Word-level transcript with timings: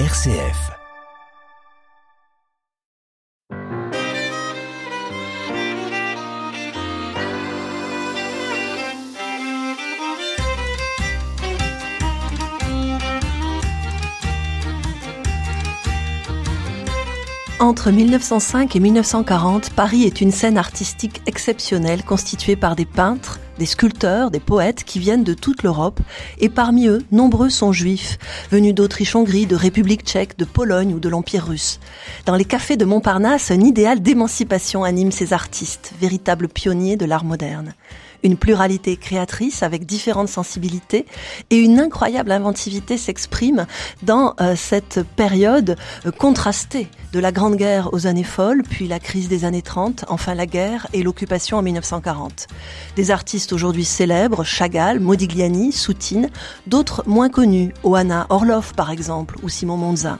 RCF. 0.00 0.72
Entre 17.60 17.92
1905 17.92 18.74
et 18.74 18.80
1940, 18.80 19.70
Paris 19.70 20.02
est 20.02 20.20
une 20.20 20.32
scène 20.32 20.58
artistique 20.58 21.22
exceptionnelle 21.26 22.02
constituée 22.02 22.56
par 22.56 22.74
des 22.74 22.84
peintres, 22.84 23.38
des 23.58 23.66
sculpteurs, 23.66 24.30
des 24.30 24.40
poètes 24.40 24.84
qui 24.84 24.98
viennent 24.98 25.24
de 25.24 25.34
toute 25.34 25.62
l'Europe, 25.62 26.00
et 26.38 26.48
parmi 26.48 26.86
eux, 26.86 27.02
nombreux 27.12 27.50
sont 27.50 27.72
juifs, 27.72 28.18
venus 28.50 28.74
d'Autriche-Hongrie, 28.74 29.46
de 29.46 29.56
République 29.56 30.04
tchèque, 30.04 30.38
de 30.38 30.44
Pologne 30.44 30.94
ou 30.94 31.00
de 31.00 31.08
l'Empire 31.08 31.46
russe. 31.46 31.80
Dans 32.26 32.36
les 32.36 32.44
cafés 32.44 32.76
de 32.76 32.84
Montparnasse, 32.84 33.50
un 33.50 33.60
idéal 33.60 34.00
d'émancipation 34.00 34.84
anime 34.84 35.12
ces 35.12 35.32
artistes, 35.32 35.92
véritables 36.00 36.48
pionniers 36.48 36.96
de 36.96 37.04
l'art 37.04 37.24
moderne 37.24 37.74
une 38.24 38.36
pluralité 38.36 38.96
créatrice 38.96 39.62
avec 39.62 39.86
différentes 39.86 40.28
sensibilités 40.28 41.06
et 41.50 41.58
une 41.58 41.78
incroyable 41.78 42.32
inventivité 42.32 42.98
s'exprime 42.98 43.66
dans 44.02 44.34
euh, 44.40 44.56
cette 44.56 45.04
période 45.14 45.76
euh, 46.06 46.10
contrastée 46.10 46.88
de 47.12 47.20
la 47.20 47.30
Grande 47.30 47.56
Guerre 47.56 47.92
aux 47.92 48.06
années 48.06 48.24
folles, 48.24 48.62
puis 48.68 48.88
la 48.88 48.98
crise 48.98 49.28
des 49.28 49.44
années 49.44 49.62
30, 49.62 50.06
enfin 50.08 50.34
la 50.34 50.46
guerre 50.46 50.88
et 50.92 51.02
l'occupation 51.02 51.58
en 51.58 51.62
1940. 51.62 52.48
Des 52.96 53.10
artistes 53.10 53.52
aujourd'hui 53.52 53.84
célèbres, 53.84 54.42
Chagall, 54.42 54.98
Modigliani, 54.98 55.70
Soutine, 55.70 56.30
d'autres 56.66 57.04
moins 57.06 57.28
connus, 57.28 57.72
Oana 57.84 58.26
Orlov 58.30 58.72
par 58.74 58.90
exemple, 58.90 59.36
ou 59.42 59.48
Simon 59.48 59.76
Monza. 59.76 60.18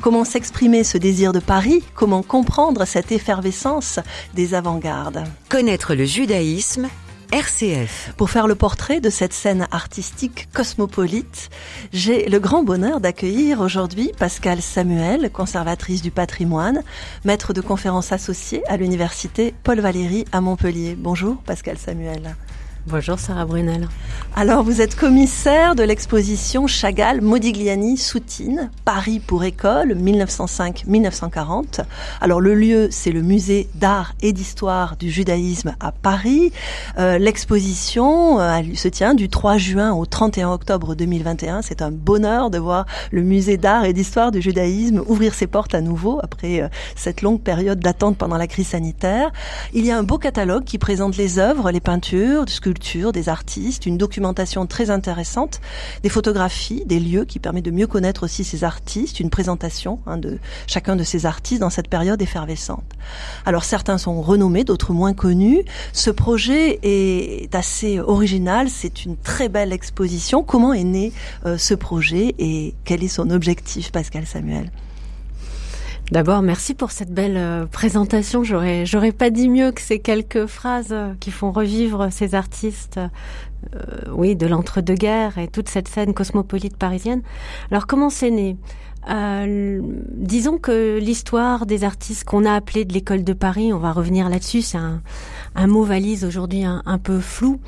Comment 0.00 0.24
s'exprimer 0.24 0.84
ce 0.84 0.98
désir 0.98 1.32
de 1.32 1.40
Paris? 1.40 1.82
Comment 1.94 2.22
comprendre 2.22 2.84
cette 2.84 3.12
effervescence 3.12 4.00
des 4.34 4.54
avant-gardes? 4.54 5.24
Connaître 5.48 5.94
le 5.94 6.04
judaïsme 6.04 6.88
RCF. 7.32 8.12
Pour 8.18 8.28
faire 8.28 8.46
le 8.46 8.54
portrait 8.54 9.00
de 9.00 9.08
cette 9.08 9.32
scène 9.32 9.66
artistique 9.70 10.48
cosmopolite, 10.52 11.48
j'ai 11.90 12.28
le 12.28 12.38
grand 12.38 12.62
bonheur 12.62 13.00
d'accueillir 13.00 13.60
aujourd'hui 13.62 14.12
Pascal 14.18 14.60
Samuel, 14.60 15.30
conservatrice 15.30 16.02
du 16.02 16.10
patrimoine, 16.10 16.82
maître 17.24 17.54
de 17.54 17.62
conférences 17.62 18.12
associée 18.12 18.62
à 18.68 18.76
l'université 18.76 19.54
Paul 19.64 19.80
Valéry 19.80 20.26
à 20.30 20.42
Montpellier. 20.42 20.94
Bonjour 20.94 21.38
Pascal 21.38 21.78
Samuel. 21.78 22.36
Bonjour 22.88 23.16
Sarah 23.16 23.44
Brunel. 23.44 23.88
Alors 24.34 24.64
vous 24.64 24.80
êtes 24.80 24.96
commissaire 24.96 25.76
de 25.76 25.84
l'exposition 25.84 26.66
Chagall 26.66 27.20
Modigliani 27.20 27.96
Soutine, 27.96 28.70
Paris 28.84 29.20
pour 29.20 29.44
école 29.44 29.94
1905-1940. 29.94 31.82
Alors 32.20 32.40
le 32.40 32.54
lieu 32.54 32.88
c'est 32.90 33.12
le 33.12 33.22
musée 33.22 33.68
d'art 33.76 34.14
et 34.20 34.32
d'histoire 34.32 34.96
du 34.96 35.12
judaïsme 35.12 35.76
à 35.78 35.92
Paris. 35.92 36.50
Euh, 36.98 37.18
l'exposition 37.18 38.40
euh, 38.40 38.62
se 38.74 38.88
tient 38.88 39.14
du 39.14 39.28
3 39.28 39.58
juin 39.58 39.92
au 39.92 40.04
31 40.04 40.50
octobre 40.50 40.96
2021. 40.96 41.62
C'est 41.62 41.82
un 41.82 41.92
bonheur 41.92 42.50
de 42.50 42.58
voir 42.58 42.86
le 43.12 43.22
musée 43.22 43.58
d'art 43.58 43.84
et 43.84 43.92
d'histoire 43.92 44.32
du 44.32 44.42
judaïsme 44.42 45.04
ouvrir 45.06 45.34
ses 45.34 45.46
portes 45.46 45.76
à 45.76 45.82
nouveau 45.82 46.18
après 46.20 46.62
euh, 46.62 46.68
cette 46.96 47.22
longue 47.22 47.40
période 47.40 47.78
d'attente 47.78 48.16
pendant 48.16 48.38
la 48.38 48.48
crise 48.48 48.68
sanitaire. 48.68 49.30
Il 49.72 49.86
y 49.86 49.92
a 49.92 49.98
un 49.98 50.02
beau 50.02 50.18
catalogue 50.18 50.64
qui 50.64 50.78
présente 50.78 51.16
les 51.16 51.38
œuvres, 51.38 51.70
les 51.70 51.80
peintures, 51.80 52.44
des 53.12 53.28
artistes, 53.28 53.86
une 53.86 53.98
documentation 53.98 54.66
très 54.66 54.90
intéressante, 54.90 55.60
des 56.02 56.08
photographies, 56.08 56.84
des 56.86 57.00
lieux 57.00 57.24
qui 57.24 57.38
permettent 57.38 57.64
de 57.64 57.70
mieux 57.70 57.86
connaître 57.86 58.24
aussi 58.24 58.44
ces 58.44 58.64
artistes, 58.64 59.20
une 59.20 59.30
présentation 59.30 60.00
hein, 60.06 60.18
de 60.18 60.38
chacun 60.66 60.96
de 60.96 61.04
ces 61.04 61.26
artistes 61.26 61.60
dans 61.60 61.70
cette 61.70 61.88
période 61.88 62.20
effervescente. 62.22 62.84
Alors 63.46 63.64
certains 63.64 63.98
sont 63.98 64.20
renommés, 64.22 64.64
d'autres 64.64 64.92
moins 64.92 65.14
connus. 65.14 65.62
Ce 65.92 66.10
projet 66.10 66.78
est 66.82 67.54
assez 67.54 68.00
original, 68.00 68.68
c'est 68.68 69.04
une 69.04 69.16
très 69.16 69.48
belle 69.48 69.72
exposition. 69.72 70.42
Comment 70.42 70.72
est 70.72 70.84
né 70.84 71.12
euh, 71.46 71.58
ce 71.58 71.74
projet 71.74 72.34
et 72.38 72.74
quel 72.84 73.02
est 73.02 73.08
son 73.08 73.30
objectif, 73.30 73.92
Pascal 73.92 74.26
Samuel? 74.26 74.70
D'abord, 76.12 76.42
merci 76.42 76.74
pour 76.74 76.90
cette 76.90 77.10
belle 77.10 77.38
euh, 77.38 77.64
présentation. 77.64 78.44
J'aurais, 78.44 78.84
j'aurais 78.84 79.12
pas 79.12 79.30
dit 79.30 79.48
mieux 79.48 79.72
que 79.72 79.80
ces 79.80 79.98
quelques 79.98 80.44
phrases 80.44 80.92
euh, 80.92 81.14
qui 81.20 81.30
font 81.30 81.52
revivre 81.52 82.08
ces 82.12 82.34
artistes, 82.34 83.00
euh, 83.74 83.78
oui, 84.12 84.36
de 84.36 84.46
l'entre-deux-guerres 84.46 85.38
et 85.38 85.48
toute 85.48 85.70
cette 85.70 85.88
scène 85.88 86.12
cosmopolite 86.12 86.76
parisienne. 86.76 87.22
Alors, 87.70 87.86
comment 87.86 88.10
c'est 88.10 88.30
né? 88.30 88.58
Disons 89.08 90.58
que 90.58 90.98
l'histoire 90.98 91.64
des 91.64 91.82
artistes 91.82 92.24
qu'on 92.24 92.44
a 92.44 92.52
appelés 92.52 92.84
de 92.84 92.92
l'école 92.92 93.24
de 93.24 93.32
Paris, 93.32 93.72
on 93.72 93.78
va 93.78 93.92
revenir 93.92 94.28
là-dessus, 94.28 94.60
c'est 94.60 94.78
un, 94.78 95.66
mot 95.66 95.82
valise 95.82 96.26
aujourd'hui 96.26 96.62
un, 96.64 96.98
peu 97.02 97.20
flou. 97.20 97.58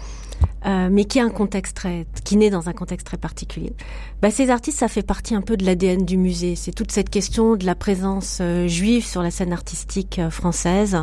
Euh, 0.67 0.89
mais 0.91 1.05
qui 1.05 1.21
a 1.21 1.25
un 1.25 1.31
contexte 1.31 1.77
très, 1.77 2.07
qui 2.25 2.37
naît 2.37 2.51
dans 2.51 2.69
un 2.69 2.73
contexte 2.73 3.07
très 3.07 3.17
particulier. 3.19 3.75
Bah, 4.23 4.31
ces 4.31 4.51
artistes, 4.51 4.79
ça 4.79 4.89
fait 4.89 5.03
partie 5.03 5.35
un 5.35 5.43
peu 5.43 5.57
de 5.57 5.65
l'ADN 5.65 6.05
du 6.05 6.17
musée. 6.17 6.57
C'est 6.57 6.73
toute 6.73 6.91
cette 6.91 7.11
question 7.11 7.57
de 7.57 7.67
la 7.67 7.75
présence 7.75 8.39
euh, 8.41 8.67
juive 8.67 9.05
sur 9.05 9.23
la 9.23 9.31
scène 9.31 9.53
artistique 9.53 10.19
euh, 10.19 10.31
française. 10.31 10.97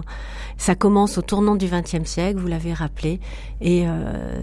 Ça 0.57 0.75
commence 0.75 1.17
au 1.17 1.21
tournant 1.21 1.55
du 1.55 1.67
XXe 1.67 2.09
siècle, 2.09 2.39
vous 2.39 2.47
l'avez 2.47 2.73
rappelé, 2.73 3.19
et 3.61 3.85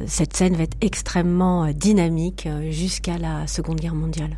cette 0.06 0.36
scène 0.36 0.56
va 0.56 0.64
être 0.64 0.76
extrêmement 0.80 1.70
dynamique 1.72 2.48
jusqu'à 2.70 3.18
la 3.18 3.46
Seconde 3.46 3.78
Guerre 3.78 3.94
mondiale. 3.94 4.36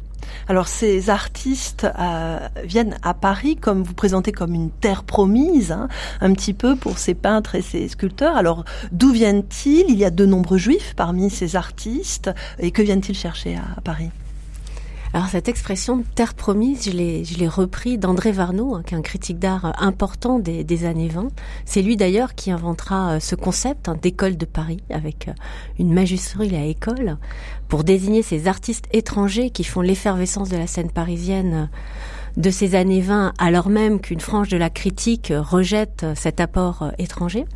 Alors 0.48 0.68
ces 0.68 1.10
artistes 1.10 1.86
euh, 1.98 2.38
viennent 2.64 2.96
à 3.02 3.14
Paris 3.14 3.56
comme 3.56 3.82
vous 3.82 3.94
présentez 3.94 4.32
comme 4.32 4.54
une 4.54 4.70
terre 4.70 5.04
promise, 5.04 5.72
hein, 5.72 5.88
un 6.20 6.32
petit 6.32 6.54
peu 6.54 6.76
pour 6.76 6.98
ces 6.98 7.14
peintres 7.14 7.54
et 7.54 7.62
ces 7.62 7.88
sculpteurs. 7.88 8.36
Alors 8.36 8.64
d'où 8.92 9.12
viennent-ils? 9.12 9.86
Il 9.88 9.98
y 9.98 10.04
a 10.04 10.10
de 10.10 10.26
nombreux 10.26 10.58
juifs 10.58 10.94
parmi 10.96 11.30
ces 11.30 11.56
artistes. 11.56 12.30
Et 12.58 12.70
que 12.70 12.82
viennent-ils 12.82 13.16
chercher 13.16 13.56
à 13.56 13.80
Paris? 13.80 14.10
Alors 15.12 15.26
cette 15.26 15.48
expression 15.48 16.04
terre 16.14 16.34
promise, 16.34 16.84
je 16.84 16.90
l'ai, 16.92 17.48
repris 17.48 17.98
d'André 17.98 18.30
Varnaud, 18.30 18.76
hein, 18.76 18.82
qui 18.86 18.94
est 18.94 18.96
un 18.96 19.02
critique 19.02 19.40
d'art 19.40 19.64
euh, 19.64 19.70
important 19.78 20.38
des, 20.38 20.84
années 20.84 21.08
20. 21.08 21.28
C'est 21.64 21.82
lui 21.82 21.96
d'ailleurs 21.96 22.36
qui 22.36 22.52
inventera 22.52 23.12
euh, 23.14 23.20
ce 23.20 23.34
concept 23.34 23.88
hein, 23.88 23.96
d'école 24.00 24.36
de 24.36 24.44
Paris 24.44 24.82
avec 24.88 25.26
euh, 25.26 25.32
une 25.80 25.92
majuscule 25.92 26.54
à 26.54 26.64
école 26.64 27.16
pour 27.66 27.82
désigner 27.82 28.22
ces 28.22 28.46
artistes 28.46 28.86
étrangers 28.92 29.50
qui 29.50 29.64
font 29.64 29.80
l'effervescence 29.80 30.48
de 30.48 30.56
la 30.56 30.68
scène 30.68 30.92
parisienne 30.92 31.70
de 32.36 32.50
ces 32.50 32.76
années 32.76 33.00
20, 33.00 33.32
alors 33.38 33.68
même 33.68 34.00
qu'une 34.00 34.20
frange 34.20 34.48
de 34.48 34.56
la 34.56 34.70
critique 34.70 35.32
rejette 35.36 36.06
cet 36.14 36.38
apport 36.38 36.92
étranger. 36.98 37.46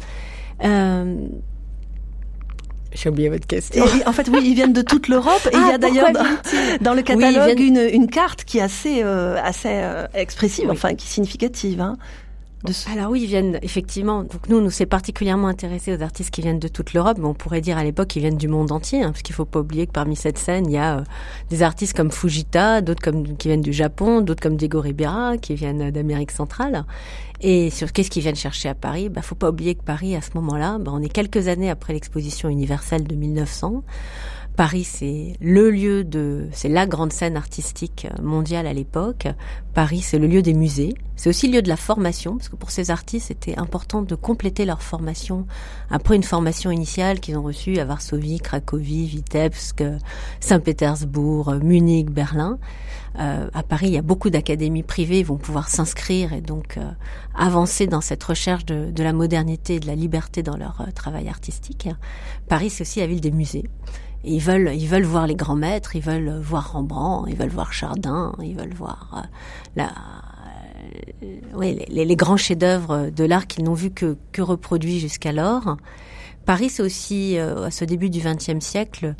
J'ai 2.95 3.09
oublié 3.09 3.29
votre 3.29 3.47
question. 3.47 3.85
en 4.07 4.13
fait, 4.13 4.29
oui, 4.29 4.41
ils 4.45 4.55
viennent 4.55 4.73
de 4.73 4.83
toute 4.83 5.09
l'Europe. 5.09 5.49
Et 5.53 5.57
il 5.57 5.61
y 5.61 5.71
a 5.71 5.75
ah, 5.75 5.79
d'ailleurs 5.79 6.13
dans, 6.81 6.95
le 6.95 7.03
catalogue 7.03 7.59
une, 7.61 7.77
une, 7.93 8.09
carte 8.09 8.45
qui 8.45 8.59
est 8.59 8.63
assez, 8.63 9.03
euh, 9.03 9.37
assez 9.43 9.69
euh, 9.71 10.07
expressive, 10.15 10.71
enfin, 10.71 10.95
qui 10.95 11.07
est 11.07 11.11
significative. 11.11 11.81
Hein. 11.81 11.97
Alors 12.91 13.11
oui, 13.11 13.23
ils 13.23 13.27
viennent 13.27 13.59
effectivement. 13.61 14.23
Donc 14.23 14.49
nous, 14.49 14.61
nous 14.61 14.71
c'est 14.71 14.87
particulièrement 14.87 15.49
intéressé 15.49 15.95
aux 15.95 16.03
artistes 16.03 16.31
qui 16.31 16.41
viennent 16.41 16.59
de 16.59 16.69
toute 16.69 16.95
l'Europe, 16.95 17.19
mais 17.19 17.27
on 17.27 17.35
pourrait 17.35 17.61
dire 17.61 17.77
à 17.77 17.85
l'époque 17.85 18.09
qu'ils 18.09 18.23
viennent 18.23 18.39
du 18.39 18.49
monde 18.49 18.73
entier, 18.73 19.03
hein, 19.03 19.11
parce 19.11 19.23
qu'il 19.23 19.35
faut 19.35 19.45
pas 19.45 19.61
oublier 19.61 19.87
que 19.87 19.93
parmi 19.93 20.17
cette 20.17 20.39
scène, 20.39 20.67
il 20.67 20.73
y 20.73 20.79
a 20.79 20.99
euh, 20.99 21.05
des 21.51 21.63
artistes 21.63 21.95
comme 21.95 22.11
Fujita, 22.11 22.81
d'autres 22.81 23.03
comme 23.03 23.37
qui 23.37 23.49
viennent 23.49 23.61
du 23.61 23.75
Japon, 23.75 24.23
d'autres 24.23 24.43
comme 24.43 24.57
Diego 24.57 24.81
Ribera, 24.81 25.37
qui 25.37 25.55
viennent 25.55 25.91
d'Amérique 25.91 26.31
centrale. 26.31 26.85
Et 27.43 27.69
sur 27.69 27.93
qu'est-ce 27.93 28.11
qu'ils 28.11 28.23
viennent 28.23 28.35
chercher 28.35 28.71
à 28.71 28.75
Paris? 28.75 29.11
Bah, 29.11 29.21
faut 29.21 29.35
pas 29.35 29.51
oublier 29.51 29.75
que 29.75 29.83
Paris, 29.83 30.17
à 30.17 30.23
ce 30.23 30.31
moment-là, 30.37 30.79
bah, 30.79 30.93
on 30.95 31.03
est 31.03 31.11
quelques 31.11 31.49
années 31.49 31.69
après 31.69 31.93
l'exposition 31.93 32.49
universelle 32.49 33.05
de 33.05 33.15
1900. 33.15 33.83
Paris, 34.57 34.85
c'est 34.85 35.33
le 35.41 35.69
lieu 35.69 36.05
de, 36.05 36.47
c'est 36.53 36.69
la 36.69 36.87
grande 36.87 37.13
scène 37.13 37.37
artistique 37.37 38.07
mondiale 38.23 38.69
à 38.69 38.73
l'époque. 38.73 39.27
Paris, 39.75 40.01
c'est 40.01 40.19
le 40.19 40.29
lieu 40.29 40.43
des 40.43 40.55
musées. 40.55 40.95
C'est 41.17 41.29
aussi 41.29 41.49
le 41.49 41.55
lieu 41.55 41.63
de 41.63 41.69
la 41.69 41.77
formation, 41.77 42.37
parce 42.37 42.49
que 42.49 42.55
pour 42.55 42.71
ces 42.71 42.93
artistes, 42.93 43.29
c'était 43.29 43.59
important 43.59 44.03
de 44.03 44.15
compléter 44.15 44.65
leur 44.65 44.81
formation 44.81 45.47
après 45.91 46.15
une 46.15 46.23
formation 46.23 46.71
initiale 46.71 47.19
qu'ils 47.19 47.37
ont 47.37 47.43
reçue 47.43 47.79
à 47.79 47.85
Varsovie, 47.85 48.39
Cracovie, 48.39 49.07
Vitebsk, 49.07 49.83
Saint-Pétersbourg, 50.39 51.57
Munich, 51.61 52.11
Berlin. 52.11 52.59
Euh, 53.19 53.49
à 53.55 53.63
Paris, 53.65 53.87
il 53.89 53.95
y 53.95 53.99
a 53.99 54.03
beaucoup 54.03 54.31
d'académies 54.31 54.83
privées, 54.85 55.21
ils 55.21 55.27
vont 55.27 55.37
pouvoir 55.37 55.69
s'inscrire 55.69 56.33
et 56.33 56.41
donc 56.41 56.77
euh, 56.77 56.91
avancer 57.35 57.87
dans 57.87 58.01
cette 58.01 58.23
recherche 58.23 58.67
de, 58.67 58.91
de, 58.91 59.03
la 59.05 59.13
modernité 59.13 59.77
et 59.77 59.81
de 59.81 59.87
la 59.87 59.95
liberté 59.95 60.43
dans 60.43 60.57
leur 60.57 60.81
euh, 60.81 60.91
travail 60.93 61.29
artistique. 61.29 61.89
Paris, 62.49 62.71
c'est 62.71 62.83
aussi 62.83 62.99
la 63.01 63.07
ville 63.07 63.21
des 63.21 63.31
musées 63.31 63.65
ils 64.25 64.41
veulent, 64.41 64.73
ils 64.75 64.89
veulent 64.89 65.05
voir 65.05 65.27
les 65.27 65.35
grands 65.35 65.57
maîtres, 65.57 65.97
ils 65.97 66.03
veulent 66.03 66.39
voir 66.41 66.73
Rembrandt, 66.73 67.31
ils 67.31 67.37
veulent 67.37 67.49
voir 67.49 67.73
Chardin, 67.73 68.33
ils 68.43 68.57
veulent 68.57 68.75
voir 68.75 69.25
euh, 69.79 69.83
euh, 71.23 71.27
oui, 71.55 71.85
les, 71.89 72.17
grands 72.17 72.37
chefs-d'œuvre 72.37 73.11
de 73.11 73.25
l'art 73.25 73.47
qu'ils 73.47 73.65
n'ont 73.65 73.75
vu 73.75 73.91
que, 73.91 74.17
que 74.33 74.43
reproduits 74.43 75.01
jusqu'alors. 75.01 75.77
Paris, 76.45 76.69
c'est 76.69 76.83
aussi, 76.83 77.39
euh, 77.39 77.65
à 77.65 77.71
ce 77.71 77.85
début 77.85 78.11
du 78.11 78.21
XXe 78.21 78.65
siècle, 78.65 79.15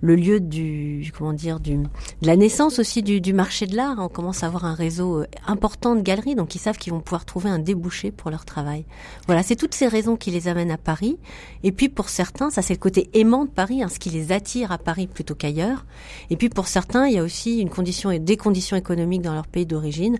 le 0.00 0.14
lieu 0.14 0.40
du 0.40 1.10
comment 1.16 1.32
dire 1.32 1.60
du 1.60 1.76
de 1.76 2.26
la 2.26 2.36
naissance 2.36 2.78
aussi 2.78 3.02
du, 3.02 3.20
du 3.20 3.32
marché 3.32 3.66
de 3.66 3.76
l'art. 3.76 3.96
On 3.98 4.08
commence 4.08 4.42
à 4.42 4.46
avoir 4.46 4.64
un 4.64 4.74
réseau 4.74 5.20
euh, 5.20 5.26
important 5.46 5.94
de 5.94 6.00
galeries, 6.00 6.34
donc 6.34 6.54
ils 6.54 6.58
savent 6.58 6.78
qu'ils 6.78 6.92
vont 6.92 7.00
pouvoir 7.00 7.24
trouver 7.24 7.50
un 7.50 7.58
débouché 7.58 8.10
pour 8.10 8.30
leur 8.30 8.44
travail. 8.44 8.84
Voilà, 9.26 9.42
c'est 9.42 9.56
toutes 9.56 9.74
ces 9.74 9.88
raisons 9.88 10.16
qui 10.16 10.30
les 10.30 10.48
amènent 10.48 10.70
à 10.70 10.78
Paris. 10.78 11.18
Et 11.62 11.72
puis 11.72 11.88
pour 11.88 12.08
certains, 12.08 12.50
ça 12.50 12.62
c'est 12.62 12.74
le 12.74 12.78
côté 12.78 13.10
aimant 13.14 13.44
de 13.44 13.50
Paris, 13.50 13.82
hein, 13.82 13.88
ce 13.88 13.98
qui 13.98 14.10
les 14.10 14.32
attire 14.32 14.72
à 14.72 14.78
Paris 14.78 15.06
plutôt 15.06 15.34
qu'ailleurs. 15.34 15.84
Et 16.30 16.36
puis 16.36 16.48
pour 16.48 16.68
certains, 16.68 17.06
il 17.06 17.14
y 17.14 17.18
a 17.18 17.22
aussi 17.22 17.58
une 17.58 17.70
condition 17.70 18.16
des 18.16 18.36
conditions 18.36 18.76
économiques 18.76 19.22
dans 19.22 19.34
leur 19.34 19.46
pays 19.46 19.66
d'origine 19.66 20.18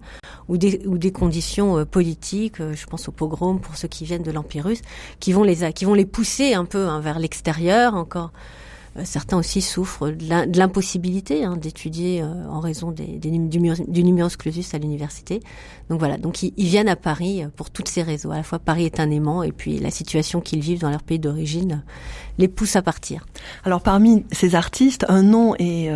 ou 0.49 0.57
des 0.57 0.83
ou 0.87 0.99
des 0.99 1.13
conditions 1.13 1.79
euh, 1.79 1.85
politiques. 1.85 2.61
Euh, 2.61 2.75
je 2.75 2.87
pense 2.87 3.09
aux 3.09 3.13
pogroms 3.13 3.59
pour 3.59 3.77
ceux 3.77 3.89
qui 3.89 4.05
viennent 4.05 4.23
de 4.23 4.31
l'Empire 4.31 4.65
russe, 4.65 4.83
qui 5.21 5.33
vont 5.33 5.45
les 5.45 5.73
qui 5.73 5.85
vont 5.85 5.95
les 5.95 6.07
pousser 6.07 6.55
un 6.55 6.65
peu 6.65 6.89
hein, 6.89 7.01
vers 7.01 7.19
l'extérieur 7.19 7.95
encore. 7.95 8.33
Euh, 8.99 9.03
certains 9.05 9.39
aussi 9.39 9.61
souffrent 9.61 10.11
de 10.11 10.59
l'impossibilité 10.59 11.45
hein, 11.45 11.57
d'étudier 11.57 12.23
euh, 12.23 12.49
en 12.49 12.61
raison 12.61 12.91
des, 12.91 13.19
des, 13.19 13.31
du, 13.31 13.59
numerus 13.59 14.37
clausus 14.37 14.75
à 14.75 14.79
l'université. 14.79 15.41
Donc 15.89 15.99
voilà, 15.99 16.19
donc 16.19 16.43
ils, 16.43 16.53
viennent 16.57 16.89
à 16.89 16.97
Paris 16.97 17.43
euh, 17.43 17.49
pour 17.55 17.71
toutes 17.71 17.89
ces 17.89 18.03
raisons. 18.03 18.31
À 18.31 18.37
la 18.37 18.43
fois 18.43 18.59
Paris 18.59 18.85
est 18.85 19.01
un 19.01 19.11
aimant 19.11 19.43
et 19.43 19.53
puis 19.53 19.79
la 19.79 19.91
situation 19.91 20.41
qu'ils 20.41 20.61
vivent 20.61 20.81
dans 20.81 20.91
leur 20.91 21.03
pays 21.03 21.19
d'origine 21.19 21.83
les 22.39 22.49
pousse 22.49 22.77
à 22.77 22.83
partir. 22.83 23.27
Alors 23.65 23.81
parmi 23.81 24.25
ces 24.31 24.55
artistes, 24.55 25.05
un 25.09 25.23
nom 25.23 25.57
est 25.59 25.91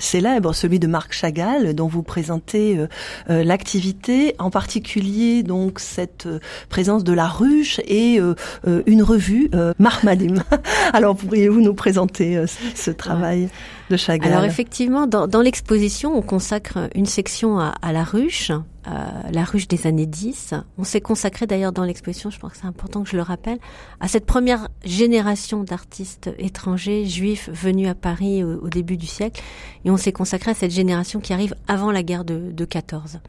célèbre, 0.00 0.54
celui 0.54 0.78
de 0.78 0.86
Marc 0.86 1.14
Chagall, 1.14 1.74
dont 1.74 1.86
vous 1.86 2.02
présentez 2.02 2.78
l'activité, 3.26 4.34
en 4.38 4.50
particulier 4.50 5.42
donc 5.42 5.78
cette 5.78 6.28
présence 6.68 7.04
de 7.04 7.14
la 7.14 7.26
ruche 7.26 7.80
et 7.86 8.20
une 8.66 9.02
revue 9.02 9.50
Marmadim. 9.78 10.44
Alors 10.92 11.16
pourriez-vous 11.16 11.62
nous 11.62 11.72
présenter 11.72 12.21
euh, 12.22 12.46
ce 12.74 12.90
travail 12.90 13.48
de 13.90 13.96
Chagall 13.96 14.32
Alors 14.32 14.44
effectivement, 14.44 15.06
dans, 15.06 15.26
dans 15.26 15.40
l'exposition, 15.40 16.16
on 16.16 16.22
consacre 16.22 16.88
une 16.94 17.06
section 17.06 17.58
à, 17.58 17.74
à 17.82 17.92
la 17.92 18.04
ruche, 18.04 18.50
euh, 18.88 18.90
la 19.30 19.44
ruche 19.44 19.68
des 19.68 19.86
années 19.86 20.06
10. 20.06 20.54
On 20.76 20.84
s'est 20.84 21.00
consacré 21.00 21.46
d'ailleurs 21.46 21.72
dans 21.72 21.84
l'exposition, 21.84 22.30
je 22.30 22.38
pense 22.38 22.52
que 22.52 22.58
c'est 22.58 22.66
important 22.66 23.02
que 23.02 23.08
je 23.08 23.16
le 23.16 23.22
rappelle, 23.22 23.58
à 24.00 24.08
cette 24.08 24.26
première 24.26 24.68
génération 24.84 25.62
d'artistes 25.62 26.30
étrangers 26.38 27.06
juifs 27.06 27.48
venus 27.52 27.88
à 27.88 27.94
Paris 27.94 28.42
au, 28.42 28.68
début 28.68 28.96
du 28.96 29.06
siècle. 29.06 29.40
Et 29.84 29.90
on 29.90 29.96
s'est 29.96 30.12
consacré 30.12 30.50
à 30.50 30.54
cette 30.54 30.72
génération 30.72 31.20
qui 31.20 31.32
arrive 31.32 31.54
avant 31.68 31.92
la 31.92 32.02
guerre 32.02 32.24
de, 32.24 32.50
de 32.50 32.64
14. 32.64 33.20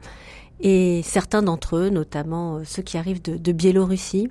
Et 0.60 1.02
certains 1.02 1.42
d'entre 1.42 1.76
eux, 1.76 1.88
notamment 1.88 2.56
euh, 2.56 2.62
ceux 2.64 2.82
qui 2.82 2.96
arrivent 2.96 3.22
de, 3.22 3.36
de, 3.36 3.52
Biélorussie, 3.52 4.30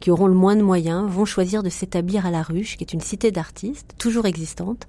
qui 0.00 0.10
auront 0.10 0.28
le 0.28 0.34
moins 0.34 0.56
de 0.56 0.62
moyens, 0.62 1.10
vont 1.10 1.24
choisir 1.24 1.62
de 1.62 1.68
s'établir 1.68 2.26
à 2.26 2.30
La 2.30 2.42
Ruche, 2.42 2.76
qui 2.76 2.84
est 2.84 2.92
une 2.92 3.00
cité 3.00 3.30
d'artistes, 3.32 3.94
toujours 3.98 4.26
existante, 4.26 4.86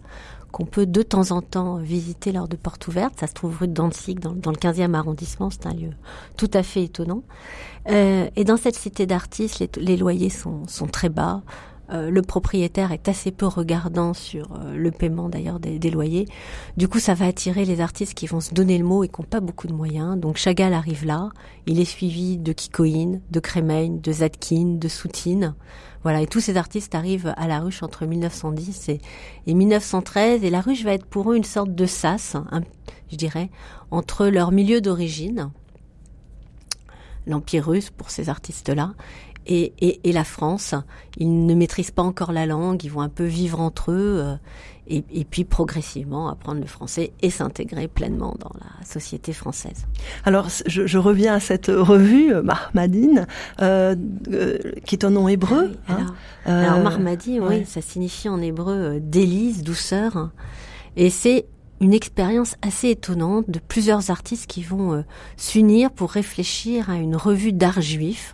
qu'on 0.51 0.65
peut 0.65 0.85
de 0.85 1.01
temps 1.01 1.31
en 1.31 1.41
temps 1.41 1.77
visiter 1.77 2.31
lors 2.31 2.47
de 2.47 2.55
portes 2.55 2.87
ouvertes. 2.87 3.19
Ça 3.19 3.27
se 3.27 3.33
trouve 3.33 3.57
rue 3.57 3.67
de 3.67 3.73
Danzig, 3.73 4.19
dans, 4.19 4.33
dans 4.33 4.51
le 4.51 4.57
15e 4.57 4.93
arrondissement. 4.93 5.49
C'est 5.49 5.65
un 5.65 5.73
lieu 5.73 5.91
tout 6.37 6.49
à 6.53 6.63
fait 6.63 6.83
étonnant. 6.83 7.23
Euh, 7.89 8.29
et 8.35 8.45
dans 8.45 8.55
cette 8.55 8.75
cité 8.75 9.05
d'artistes, 9.05 9.59
les, 9.59 9.69
les, 9.77 9.97
loyers 9.97 10.29
sont, 10.29 10.65
sont 10.67 10.87
très 10.87 11.09
bas. 11.09 11.41
Euh, 11.91 12.09
le 12.09 12.21
propriétaire 12.21 12.91
est 12.91 13.07
assez 13.07 13.31
peu 13.31 13.45
regardant 13.45 14.13
sur 14.13 14.53
euh, 14.53 14.75
le 14.75 14.91
paiement 14.91 15.29
d'ailleurs 15.29 15.59
des, 15.59 15.91
loyers. 15.91 16.27
Du 16.77 16.87
coup, 16.87 16.99
ça 16.99 17.13
va 17.13 17.27
attirer 17.27 17.63
les 17.63 17.79
artistes 17.79 18.15
qui 18.15 18.25
vont 18.25 18.39
se 18.39 18.53
donner 18.53 18.77
le 18.77 18.85
mot 18.85 19.03
et 19.03 19.07
qui 19.07 19.21
n'ont 19.21 19.27
pas 19.27 19.39
beaucoup 19.39 19.67
de 19.67 19.73
moyens. 19.73 20.17
Donc 20.17 20.37
Chagall 20.37 20.73
arrive 20.73 21.05
là. 21.05 21.29
Il 21.67 21.79
est 21.79 21.85
suivi 21.85 22.37
de 22.37 22.53
Kikoïn, 22.53 23.21
de 23.29 23.39
Crémeil, 23.39 23.91
de 23.99 24.11
Zadkine, 24.11 24.79
de 24.79 24.87
Soutine. 24.87 25.55
Voilà, 26.01 26.21
et 26.21 26.27
tous 26.27 26.39
ces 26.39 26.57
artistes 26.57 26.95
arrivent 26.95 27.33
à 27.37 27.47
la 27.47 27.59
ruche 27.59 27.81
entre 27.81 28.05
1910 28.05 28.89
et, 28.89 29.01
et 29.47 29.53
1913. 29.53 30.43
Et 30.43 30.49
la 30.49 30.61
ruche 30.61 30.83
va 30.83 30.93
être 30.93 31.05
pour 31.05 31.31
eux 31.31 31.35
une 31.35 31.43
sorte 31.43 31.73
de 31.73 31.85
sas, 31.85 32.35
je 33.11 33.15
dirais, 33.15 33.49
entre 33.91 34.27
leur 34.27 34.51
milieu 34.51 34.81
d'origine, 34.81 35.51
l'Empire 37.27 37.67
russe 37.67 37.89
pour 37.89 38.09
ces 38.09 38.29
artistes-là, 38.29 38.93
et, 39.45 39.73
et, 39.79 40.09
et, 40.09 40.11
la 40.11 40.23
France. 40.23 40.75
Ils 41.17 41.45
ne 41.45 41.53
maîtrisent 41.53 41.91
pas 41.91 42.03
encore 42.03 42.31
la 42.31 42.45
langue, 42.45 42.83
ils 42.83 42.91
vont 42.91 43.01
un 43.01 43.09
peu 43.09 43.25
vivre 43.25 43.59
entre 43.59 43.91
eux 43.91 44.19
euh, 44.19 44.35
et, 44.87 45.03
et, 45.11 45.25
puis 45.25 45.43
progressivement 45.43 46.29
apprendre 46.29 46.61
le 46.61 46.67
français 46.67 47.11
et 47.21 47.29
s'intégrer 47.29 47.87
pleinement 47.87 48.35
dans 48.39 48.51
la 48.59 48.85
société 48.85 49.33
française. 49.33 49.85
Alors 50.23 50.47
je, 50.65 50.85
je 50.85 50.97
reviens 50.97 51.33
à 51.33 51.39
cette 51.39 51.67
revue 51.67 52.33
euh, 52.33 52.41
Marmadine, 52.41 53.27
euh, 53.61 53.95
euh, 54.31 54.57
qui 54.85 54.95
est 54.95 55.05
un 55.05 55.09
nom 55.09 55.27
hébreu. 55.27 55.71
Ah 55.87 55.93
hein. 55.93 56.15
alors, 56.45 56.73
alors 56.73 56.83
Marmadi, 56.83 57.39
oui, 57.39 57.65
ça 57.65 57.81
signifie 57.81 58.29
en 58.29 58.41
hébreu 58.41 58.99
délice, 59.01 59.63
douceur, 59.63 60.29
et 60.95 61.09
c'est 61.09 61.45
une 61.81 61.93
expérience 61.93 62.55
assez 62.61 62.89
étonnante 62.89 63.49
de 63.49 63.59
plusieurs 63.59 64.09
artistes 64.09 64.47
qui 64.47 64.63
vont 64.63 65.03
s'unir 65.35 65.91
pour 65.91 66.11
réfléchir 66.11 66.89
à 66.89 66.95
une 66.95 67.17
revue 67.17 67.51
d'art 67.51 67.81
juif 67.81 68.33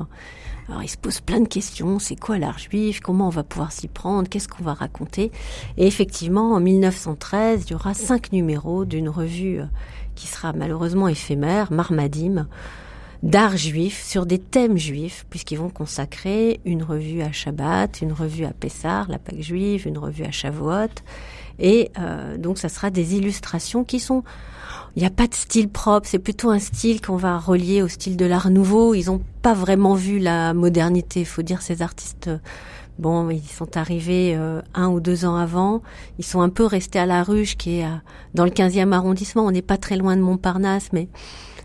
alors 0.71 0.83
il 0.83 0.89
se 0.89 0.97
pose 0.97 1.19
plein 1.19 1.41
de 1.41 1.49
questions, 1.49 1.99
c'est 1.99 2.15
quoi 2.15 2.37
l'art 2.37 2.57
juif, 2.57 3.01
comment 3.01 3.27
on 3.27 3.31
va 3.31 3.43
pouvoir 3.43 3.73
s'y 3.73 3.89
prendre, 3.89 4.29
qu'est-ce 4.29 4.47
qu'on 4.47 4.63
va 4.63 4.73
raconter? 4.73 5.29
Et 5.75 5.85
effectivement, 5.85 6.53
en 6.53 6.61
1913, 6.61 7.65
il 7.65 7.71
y 7.71 7.75
aura 7.75 7.93
cinq 7.93 8.31
numéros 8.31 8.85
d'une 8.85 9.09
revue 9.09 9.59
euh, 9.59 9.65
qui 10.15 10.27
sera 10.27 10.53
malheureusement 10.53 11.09
éphémère, 11.09 11.73
Marmadim, 11.73 12.47
d'art 13.21 13.57
juif 13.57 14.01
sur 14.01 14.25
des 14.25 14.39
thèmes 14.39 14.77
juifs, 14.77 15.25
puisqu'ils 15.29 15.57
vont 15.57 15.69
consacrer 15.69 16.61
une 16.63 16.83
revue 16.83 17.21
à 17.21 17.33
Shabbat, 17.33 18.01
une 18.01 18.13
revue 18.13 18.45
à 18.45 18.53
Pessar, 18.53 19.09
la 19.09 19.19
Pâque 19.19 19.41
juive, 19.41 19.87
une 19.87 19.97
revue 19.97 20.23
à 20.23 20.31
Shavuot. 20.31 20.87
Et 21.59 21.91
euh, 21.99 22.37
donc 22.37 22.57
ça 22.57 22.69
sera 22.69 22.91
des 22.91 23.15
illustrations 23.15 23.83
qui 23.83 23.99
sont 23.99 24.23
il 24.95 25.01
n'y 25.01 25.05
a 25.05 25.11
pas 25.11 25.27
de 25.27 25.33
style 25.33 25.69
propre, 25.69 26.07
c'est 26.07 26.19
plutôt 26.19 26.49
un 26.49 26.59
style 26.59 27.01
qu'on 27.01 27.15
va 27.15 27.37
relier 27.37 27.81
au 27.81 27.87
style 27.87 28.17
de 28.17 28.25
l'art 28.25 28.49
nouveau. 28.49 28.93
Ils 28.93 29.05
n'ont 29.05 29.21
pas 29.41 29.53
vraiment 29.53 29.95
vu 29.95 30.19
la 30.19 30.53
modernité, 30.53 31.23
faut 31.23 31.41
dire 31.41 31.61
ces 31.61 31.81
artistes. 31.81 32.29
Bon, 32.99 33.29
ils 33.29 33.41
sont 33.41 33.77
arrivés 33.77 34.35
euh, 34.35 34.61
un 34.73 34.89
ou 34.89 34.99
deux 34.99 35.25
ans 35.25 35.35
avant. 35.35 35.81
Ils 36.19 36.25
sont 36.25 36.41
un 36.41 36.49
peu 36.49 36.65
restés 36.65 36.99
à 36.99 37.05
la 37.05 37.23
ruche, 37.23 37.55
qui 37.55 37.79
est 37.79 37.85
dans 38.33 38.43
le 38.43 38.51
15e 38.51 38.91
arrondissement. 38.91 39.45
On 39.45 39.51
n'est 39.51 39.61
pas 39.61 39.77
très 39.77 39.95
loin 39.95 40.17
de 40.17 40.21
Montparnasse, 40.21 40.89
mais 40.91 41.07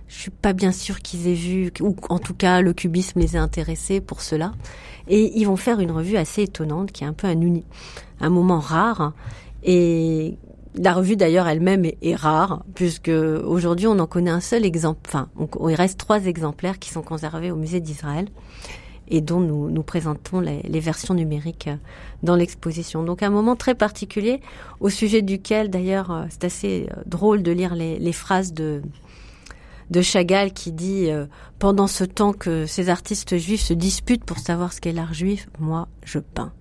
je 0.08 0.14
suis 0.14 0.30
pas 0.30 0.52
bien 0.52 0.72
sûre 0.72 1.00
qu'ils 1.00 1.26
aient 1.26 1.34
vu, 1.34 1.72
ou 1.80 1.96
en 2.08 2.18
tout 2.18 2.34
cas 2.34 2.60
le 2.60 2.72
cubisme 2.72 3.18
les 3.18 3.36
a 3.36 3.42
intéressés 3.42 4.00
pour 4.00 4.22
cela. 4.22 4.52
Et 5.08 5.38
ils 5.38 5.44
vont 5.44 5.56
faire 5.56 5.80
une 5.80 5.90
revue 5.90 6.16
assez 6.16 6.42
étonnante, 6.42 6.92
qui 6.92 7.04
est 7.04 7.06
un 7.06 7.12
peu 7.12 7.26
un, 7.26 7.36
un 8.20 8.30
moment 8.30 8.60
rare, 8.60 9.12
et 9.62 10.36
la 10.78 10.92
revue 10.92 11.16
d'ailleurs 11.16 11.48
elle-même 11.48 11.84
est, 11.84 12.14
rare, 12.14 12.64
puisque 12.74 13.08
aujourd'hui 13.08 13.86
on 13.86 13.98
en 13.98 14.06
connaît 14.06 14.30
un 14.30 14.40
seul 14.40 14.64
exemple. 14.64 15.00
Enfin, 15.06 15.28
il 15.68 15.74
reste 15.74 15.98
trois 15.98 16.24
exemplaires 16.24 16.78
qui 16.78 16.90
sont 16.90 17.02
conservés 17.02 17.50
au 17.50 17.56
musée 17.56 17.80
d'Israël 17.80 18.28
et 19.08 19.20
dont 19.20 19.40
nous, 19.40 19.82
présentons 19.82 20.40
les, 20.40 20.80
versions 20.80 21.14
numériques 21.14 21.68
euh, 21.68 21.76
dans 22.22 22.36
l'exposition. 22.36 23.04
Donc 23.04 23.22
un 23.22 23.30
moment 23.30 23.56
très 23.56 23.74
particulier 23.74 24.40
au 24.80 24.90
sujet 24.90 25.22
duquel 25.22 25.70
d'ailleurs 25.70 26.10
euh, 26.10 26.24
c'est 26.28 26.44
assez 26.44 26.88
euh, 26.90 27.02
drôle 27.06 27.42
de 27.42 27.52
lire 27.52 27.74
les, 27.74 27.98
les 27.98 28.12
phrases 28.12 28.52
de 28.52 28.82
de 29.88 30.00
Chagall 30.02 30.52
qui 30.52 30.72
dit 30.72 31.10
pendant 31.60 31.86
ce 31.86 32.02
temps 32.02 32.32
que 32.32 32.66
ces 32.66 32.88
artistes 32.88 33.36
juifs 33.36 33.60
se 33.60 33.72
disputent 33.72 34.24
pour 34.24 34.40
savoir 34.40 34.72
ce 34.72 34.80
qu'est 34.80 34.90
l'art 34.90 35.14
juif, 35.14 35.48
moi 35.60 35.86
je 36.02 36.18
peins. 36.18 36.52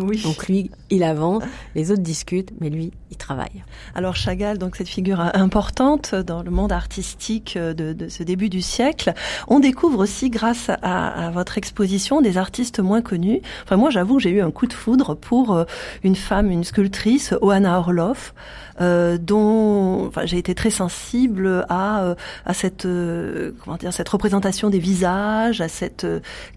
Oui. 0.00 0.22
Donc 0.22 0.48
lui, 0.48 0.70
il 0.90 1.02
avance, 1.02 1.42
les 1.74 1.90
autres 1.90 2.02
discutent, 2.02 2.52
mais 2.60 2.70
lui, 2.70 2.92
il 3.10 3.16
travaille. 3.16 3.62
Alors 3.94 4.16
Chagall, 4.16 4.58
donc 4.58 4.76
cette 4.76 4.88
figure 4.88 5.20
importante 5.20 6.14
dans 6.14 6.42
le 6.42 6.50
monde 6.50 6.72
artistique 6.72 7.56
de, 7.56 7.92
de 7.92 8.08
ce 8.08 8.22
début 8.22 8.48
du 8.48 8.62
siècle, 8.62 9.12
on 9.48 9.60
découvre 9.60 9.98
aussi 10.00 10.30
grâce 10.30 10.70
à, 10.70 11.26
à, 11.26 11.30
votre 11.30 11.58
exposition 11.58 12.20
des 12.20 12.38
artistes 12.38 12.80
moins 12.80 13.02
connus. 13.02 13.40
Enfin 13.64 13.76
moi, 13.76 13.90
j'avoue, 13.90 14.18
j'ai 14.18 14.30
eu 14.30 14.42
un 14.42 14.50
coup 14.50 14.66
de 14.66 14.72
foudre 14.72 15.14
pour 15.14 15.54
euh, 15.54 15.64
une 16.02 16.16
femme, 16.16 16.50
une 16.50 16.64
sculptrice, 16.64 17.34
Oana 17.40 17.78
Orloff, 17.78 18.34
euh, 18.80 19.18
dont 19.18 20.06
enfin, 20.06 20.24
j'ai 20.24 20.38
été 20.38 20.54
très 20.54 20.70
sensible 20.70 21.66
à, 21.68 22.02
euh, 22.02 22.14
à 22.46 22.54
cette 22.54 22.86
euh, 22.86 23.52
comment 23.62 23.76
dire 23.76 23.92
cette 23.92 24.08
représentation 24.08 24.70
des 24.70 24.78
visages, 24.78 25.60
à 25.60 25.68
cette 25.68 26.06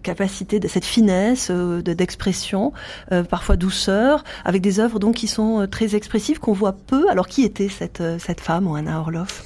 capacité, 0.02 0.58
de 0.58 0.68
cette 0.68 0.84
finesse 0.84 1.50
d'expression. 1.50 2.72
Euh, 3.12 3.22
parfois 3.22 3.56
douceur, 3.56 4.24
avec 4.44 4.62
des 4.62 4.80
œuvres 4.80 4.98
donc 4.98 5.16
qui 5.16 5.28
sont 5.28 5.60
euh, 5.60 5.66
très 5.66 5.94
expressives, 5.94 6.38
qu'on 6.38 6.52
voit 6.52 6.72
peu. 6.72 7.08
Alors 7.08 7.28
qui 7.28 7.42
était 7.42 7.68
cette, 7.68 8.00
euh, 8.00 8.18
cette 8.18 8.40
femme, 8.40 8.68
Anna 8.74 9.00
Orloff? 9.00 9.44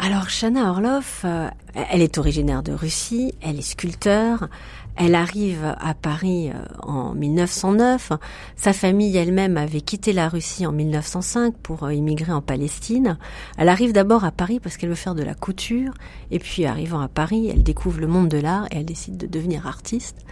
Alors 0.00 0.30
Shana 0.30 0.70
Orloff, 0.70 1.26
elle 1.74 2.02
est 2.02 2.18
originaire 2.18 2.62
de 2.62 2.70
Russie, 2.70 3.34
elle 3.42 3.58
est 3.58 3.62
sculpteur, 3.62 4.48
elle 4.94 5.16
arrive 5.16 5.74
à 5.80 5.92
Paris 5.92 6.52
en 6.82 7.14
1909. 7.14 8.12
Sa 8.54 8.72
famille 8.72 9.16
elle-même 9.16 9.56
avait 9.56 9.80
quitté 9.80 10.12
la 10.12 10.28
Russie 10.28 10.66
en 10.66 10.72
1905 10.72 11.56
pour 11.56 11.90
immigrer 11.90 12.30
en 12.30 12.42
Palestine. 12.42 13.18
Elle 13.56 13.68
arrive 13.68 13.92
d'abord 13.92 14.24
à 14.24 14.30
Paris 14.30 14.60
parce 14.60 14.76
qu'elle 14.76 14.90
veut 14.90 14.94
faire 14.94 15.16
de 15.16 15.24
la 15.24 15.34
couture, 15.34 15.92
et 16.30 16.38
puis 16.38 16.64
arrivant 16.64 17.00
à 17.00 17.08
Paris, 17.08 17.50
elle 17.52 17.64
découvre 17.64 17.98
le 18.00 18.06
monde 18.06 18.28
de 18.28 18.38
l'art 18.38 18.66
et 18.70 18.76
elle 18.76 18.84
décide 18.84 19.16
de 19.16 19.26
devenir 19.26 19.66
artiste. 19.66 20.24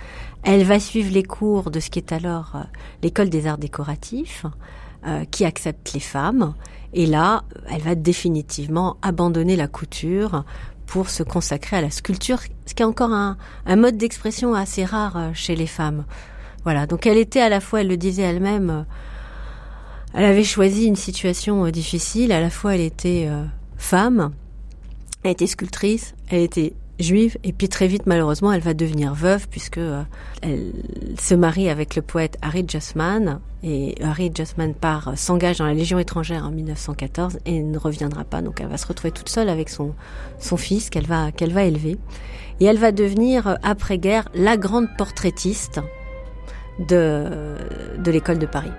Elle 0.48 0.62
va 0.62 0.78
suivre 0.78 1.12
les 1.12 1.24
cours 1.24 1.72
de 1.72 1.80
ce 1.80 1.90
qui 1.90 1.98
est 1.98 2.12
alors 2.12 2.52
euh, 2.54 2.60
l'école 3.02 3.28
des 3.28 3.46
arts 3.46 3.58
décoratifs. 3.58 4.46
qui 5.30 5.44
accepte 5.44 5.92
les 5.92 6.00
femmes. 6.00 6.54
Et 6.92 7.06
là, 7.06 7.44
elle 7.70 7.82
va 7.82 7.94
définitivement 7.94 8.96
abandonner 9.02 9.54
la 9.54 9.68
couture 9.68 10.44
pour 10.86 11.10
se 11.10 11.22
consacrer 11.22 11.76
à 11.76 11.80
la 11.80 11.90
sculpture, 11.90 12.40
ce 12.64 12.74
qui 12.74 12.82
est 12.82 12.86
encore 12.86 13.12
un, 13.12 13.36
mode 13.76 13.96
d'expression 13.98 14.54
assez 14.54 14.84
rare 14.84 15.30
chez 15.32 15.54
les 15.54 15.68
femmes. 15.68 16.06
Voilà, 16.64 16.88
donc 16.88 17.06
elle 17.06 17.18
était 17.18 17.40
à 17.40 17.48
la 17.48 17.60
fois, 17.60 17.82
elle 17.82 17.88
le 17.88 17.96
disait 17.96 18.22
elle-même, 18.22 18.84
elle 20.12 20.24
avait 20.24 20.42
choisi 20.42 20.86
une 20.86 20.96
situation 20.96 21.68
difficile, 21.68 22.32
à 22.32 22.40
la 22.40 22.50
fois 22.50 22.74
elle 22.74 22.80
était 22.80 23.28
femme, 23.76 24.32
elle 25.22 25.32
était 25.32 25.46
sculptrice, 25.46 26.14
elle 26.30 26.42
était 26.42 26.74
juive 26.98 27.36
et 27.44 27.52
puis 27.52 27.68
très 27.68 27.86
vite 27.86 28.06
malheureusement 28.06 28.52
elle 28.52 28.60
va 28.60 28.74
devenir 28.74 29.14
veuve 29.14 29.48
puisque 29.48 29.78
euh, 29.78 30.02
elle 30.42 30.72
se 31.18 31.34
marie 31.34 31.68
avec 31.68 31.96
le 31.96 32.02
poète 32.02 32.38
Harry 32.42 32.64
Justman 32.66 33.40
et 33.62 33.94
Harry 34.02 34.30
Justman 34.34 34.74
part 34.74 35.08
euh, 35.08 35.12
s'engage 35.16 35.58
dans 35.58 35.66
la 35.66 35.74
Légion 35.74 35.98
étrangère 35.98 36.46
en 36.46 36.50
1914 36.50 37.38
et 37.44 37.62
ne 37.62 37.78
reviendra 37.78 38.24
pas 38.24 38.40
donc 38.40 38.60
elle 38.60 38.68
va 38.68 38.78
se 38.78 38.86
retrouver 38.86 39.12
toute 39.12 39.28
seule 39.28 39.48
avec 39.48 39.68
son 39.68 39.94
son 40.38 40.56
fils 40.56 40.90
qu'elle 40.90 41.06
va 41.06 41.32
qu'elle 41.32 41.52
va 41.52 41.64
élever 41.64 41.98
et 42.60 42.64
elle 42.64 42.78
va 42.78 42.92
devenir 42.92 43.46
euh, 43.46 43.54
après 43.62 43.98
guerre 43.98 44.28
la 44.34 44.56
grande 44.56 44.88
portraitiste 44.96 45.80
de 46.78 47.56
de 47.98 48.10
l'école 48.10 48.38
de 48.38 48.46
Paris. 48.46 48.72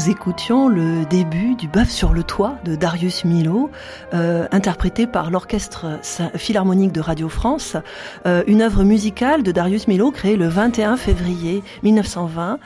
Nous 0.00 0.08
écoutions 0.08 0.68
le 0.68 1.04
début 1.04 1.56
du 1.56 1.68
Bœuf 1.68 1.90
sur 1.90 2.14
le 2.14 2.22
toit 2.22 2.56
de 2.64 2.74
Darius 2.74 3.26
Milhaud, 3.26 3.70
euh, 4.14 4.46
interprété 4.50 5.06
par 5.06 5.30
l'Orchestre 5.30 5.98
Philharmonique 6.36 6.92
de 6.92 7.00
Radio 7.00 7.28
France, 7.28 7.76
euh, 8.24 8.42
une 8.46 8.62
œuvre 8.62 8.82
musicale 8.82 9.42
de 9.42 9.52
Darius 9.52 9.88
Milhaud 9.88 10.10
créée 10.10 10.36
le 10.36 10.48
21 10.48 10.96
février 10.96 11.62
1920 11.82 12.58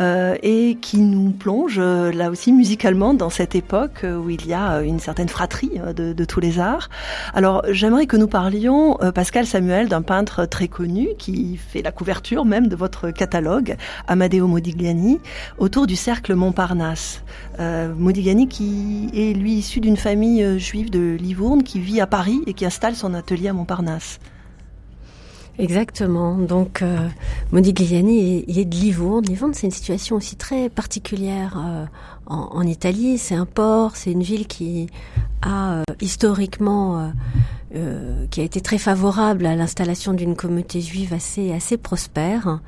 euh, 0.00 0.36
et 0.42 0.78
qui 0.80 0.98
nous 0.98 1.30
plonge 1.30 1.78
là 1.78 2.30
aussi 2.30 2.52
musicalement 2.52 3.12
dans 3.12 3.28
cette 3.28 3.54
époque 3.54 4.06
où 4.06 4.30
il 4.30 4.46
y 4.46 4.54
a 4.54 4.80
une 4.80 5.00
certaine 5.00 5.28
fratrie 5.28 5.72
de 5.94 6.24
tous 6.24 6.40
les 6.40 6.58
arts. 6.58 6.88
Alors 7.34 7.62
j'aimerais 7.68 8.06
que 8.06 8.16
nous 8.16 8.28
parlions, 8.28 8.96
Pascal 9.14 9.46
Samuel, 9.46 9.88
d'un 9.88 10.02
peintre 10.02 10.46
très 10.46 10.68
connu 10.68 11.08
qui 11.18 11.58
fait 11.58 11.82
la 11.82 11.92
couverture 11.92 12.46
même 12.46 12.68
de 12.68 12.76
votre 12.76 13.10
catalogue, 13.10 13.76
Amadeo 14.06 14.46
Modigliani, 14.46 15.20
autour 15.58 15.86
du 15.86 15.96
cercle 15.96 16.34
Montparnasse 16.34 16.77
Euh, 17.60 17.94
Modigliani 17.94 18.48
qui 18.48 19.10
est 19.12 19.34
lui 19.34 19.54
issu 19.54 19.80
d'une 19.80 19.96
famille 19.96 20.42
euh, 20.42 20.58
juive 20.58 20.90
de 20.90 21.16
Livourne 21.20 21.62
qui 21.62 21.80
vit 21.80 22.00
à 22.00 22.06
Paris 22.06 22.40
et 22.46 22.54
qui 22.54 22.64
installe 22.64 22.94
son 22.94 23.14
atelier 23.14 23.48
à 23.48 23.52
Montparnasse. 23.52 24.20
Exactement. 25.58 26.36
Donc 26.36 26.82
euh, 26.82 27.08
Modigliani 27.50 28.44
il 28.46 28.58
est 28.58 28.64
de 28.64 28.76
Livourne. 28.76 29.24
Livourne, 29.24 29.54
c'est 29.54 29.66
une 29.66 29.72
situation 29.72 30.16
aussi 30.16 30.36
très 30.36 30.68
particulière 30.68 31.88
en, 32.26 32.62
Italie. 32.62 33.18
C'est 33.18 33.34
un 33.34 33.46
port, 33.46 33.96
c'est 33.96 34.12
une 34.12 34.22
ville 34.22 34.46
qui 34.46 34.88
a 35.42 35.82
historiquement 36.00 37.10
été 38.36 38.60
très 38.60 38.78
favorable 38.78 39.46
à 39.46 39.56
l'installation 39.56 40.12
d'une 40.12 40.36
communauté 40.36 40.80
juive 40.80 41.12
assez 41.12 41.76
prospère. 41.76 42.60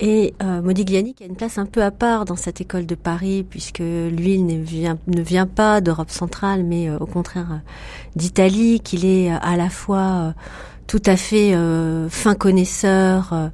Et 0.00 0.34
euh, 0.42 0.60
Modigliani 0.60 1.14
qui 1.14 1.22
a 1.22 1.26
une 1.26 1.36
place 1.36 1.58
un 1.58 1.66
peu 1.66 1.82
à 1.82 1.90
part 1.90 2.24
dans 2.24 2.36
cette 2.36 2.60
école 2.60 2.86
de 2.86 2.96
Paris, 2.96 3.46
puisque 3.48 3.78
lui 3.78 4.42
ne 4.42 4.60
vient, 4.60 4.98
ne 5.06 5.22
vient 5.22 5.46
pas 5.46 5.80
d'Europe 5.80 6.10
centrale, 6.10 6.64
mais 6.64 6.88
euh, 6.88 6.98
au 6.98 7.06
contraire 7.06 7.52
euh, 7.52 7.58
d'Italie, 8.16 8.80
qu'il 8.80 9.04
est 9.04 9.32
euh, 9.32 9.36
à 9.40 9.56
la 9.56 9.70
fois 9.70 10.34
tout 10.86 11.02
à 11.06 11.16
fait 11.16 11.56
fin 12.10 12.34
connaisseur 12.34 13.50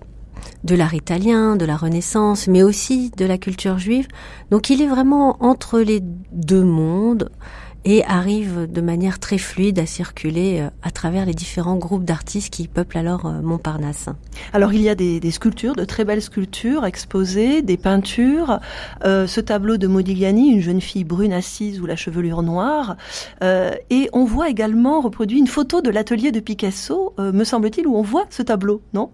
de 0.65 0.75
l'art 0.75 0.95
italien, 0.95 1.55
de 1.55 1.65
la 1.65 1.77
Renaissance, 1.77 2.49
mais 2.49 2.63
aussi 2.63 3.13
de 3.17 3.25
la 3.25 3.39
culture 3.39 3.79
juive. 3.79 4.09
Donc 4.51 4.69
il 4.69 4.83
est 4.83 4.89
vraiment 4.89 5.37
entre 5.41 5.79
les 5.79 6.01
deux 6.33 6.65
mondes 6.65 7.31
et 7.85 8.05
arrive 8.05 8.71
de 8.71 8.81
manière 8.81 9.19
très 9.19 9.39
fluide 9.39 9.79
à 9.79 9.87
circuler 9.87 10.61
euh, 10.61 10.71
à 10.83 10.91
travers 10.91 11.27
les 11.27 11.35
différents 11.35 11.77
groupes 11.77 12.05
d'artistes 12.05 12.53
qui 12.53 12.69
peuplent 12.69 12.99
alors 12.99 13.27
euh, 13.27 13.41
Montparnasse. 13.43 14.09
Alors 14.53 14.73
il 14.73 14.83
y 14.83 14.89
a 14.89 14.95
des, 14.95 15.21
des, 15.21 15.31
sculptures, 15.31 15.75
de 15.75 15.85
très 15.85 16.05
belles 16.05 16.23
sculptures 16.23 16.85
exposées, 16.85 17.63
des 17.63 17.77
peintures. 17.77 18.61
Euh, 19.05 19.27
ce 19.27 19.41
tableau 19.41 19.77
de 19.77 19.87
Modigliani, 19.87 20.51
une 20.51 20.61
jeune 20.61 20.81
fille 20.81 21.05
brune 21.05 21.33
assise 21.33 21.81
ou 21.81 21.87
la 21.87 21.97
chevelure 21.97 22.43
noire. 22.43 22.97
Euh, 23.43 23.73
et 23.91 24.09
on 24.13 24.25
voit 24.25 24.49
également 24.49 25.01
reproduit 25.01 25.39
une 25.39 25.47
photo 25.47 25.81
de 25.81 25.91
l'atelier 25.91 26.33
de 26.33 26.41
Picasso, 26.41 27.15
euh, 27.19 27.33
me 27.33 27.45
semble-t-il, 27.45 27.87
où 27.87 27.97
on 27.97 28.03
voit 28.03 28.27
ce 28.31 28.43
tableau, 28.43 28.83
non? 28.93 29.11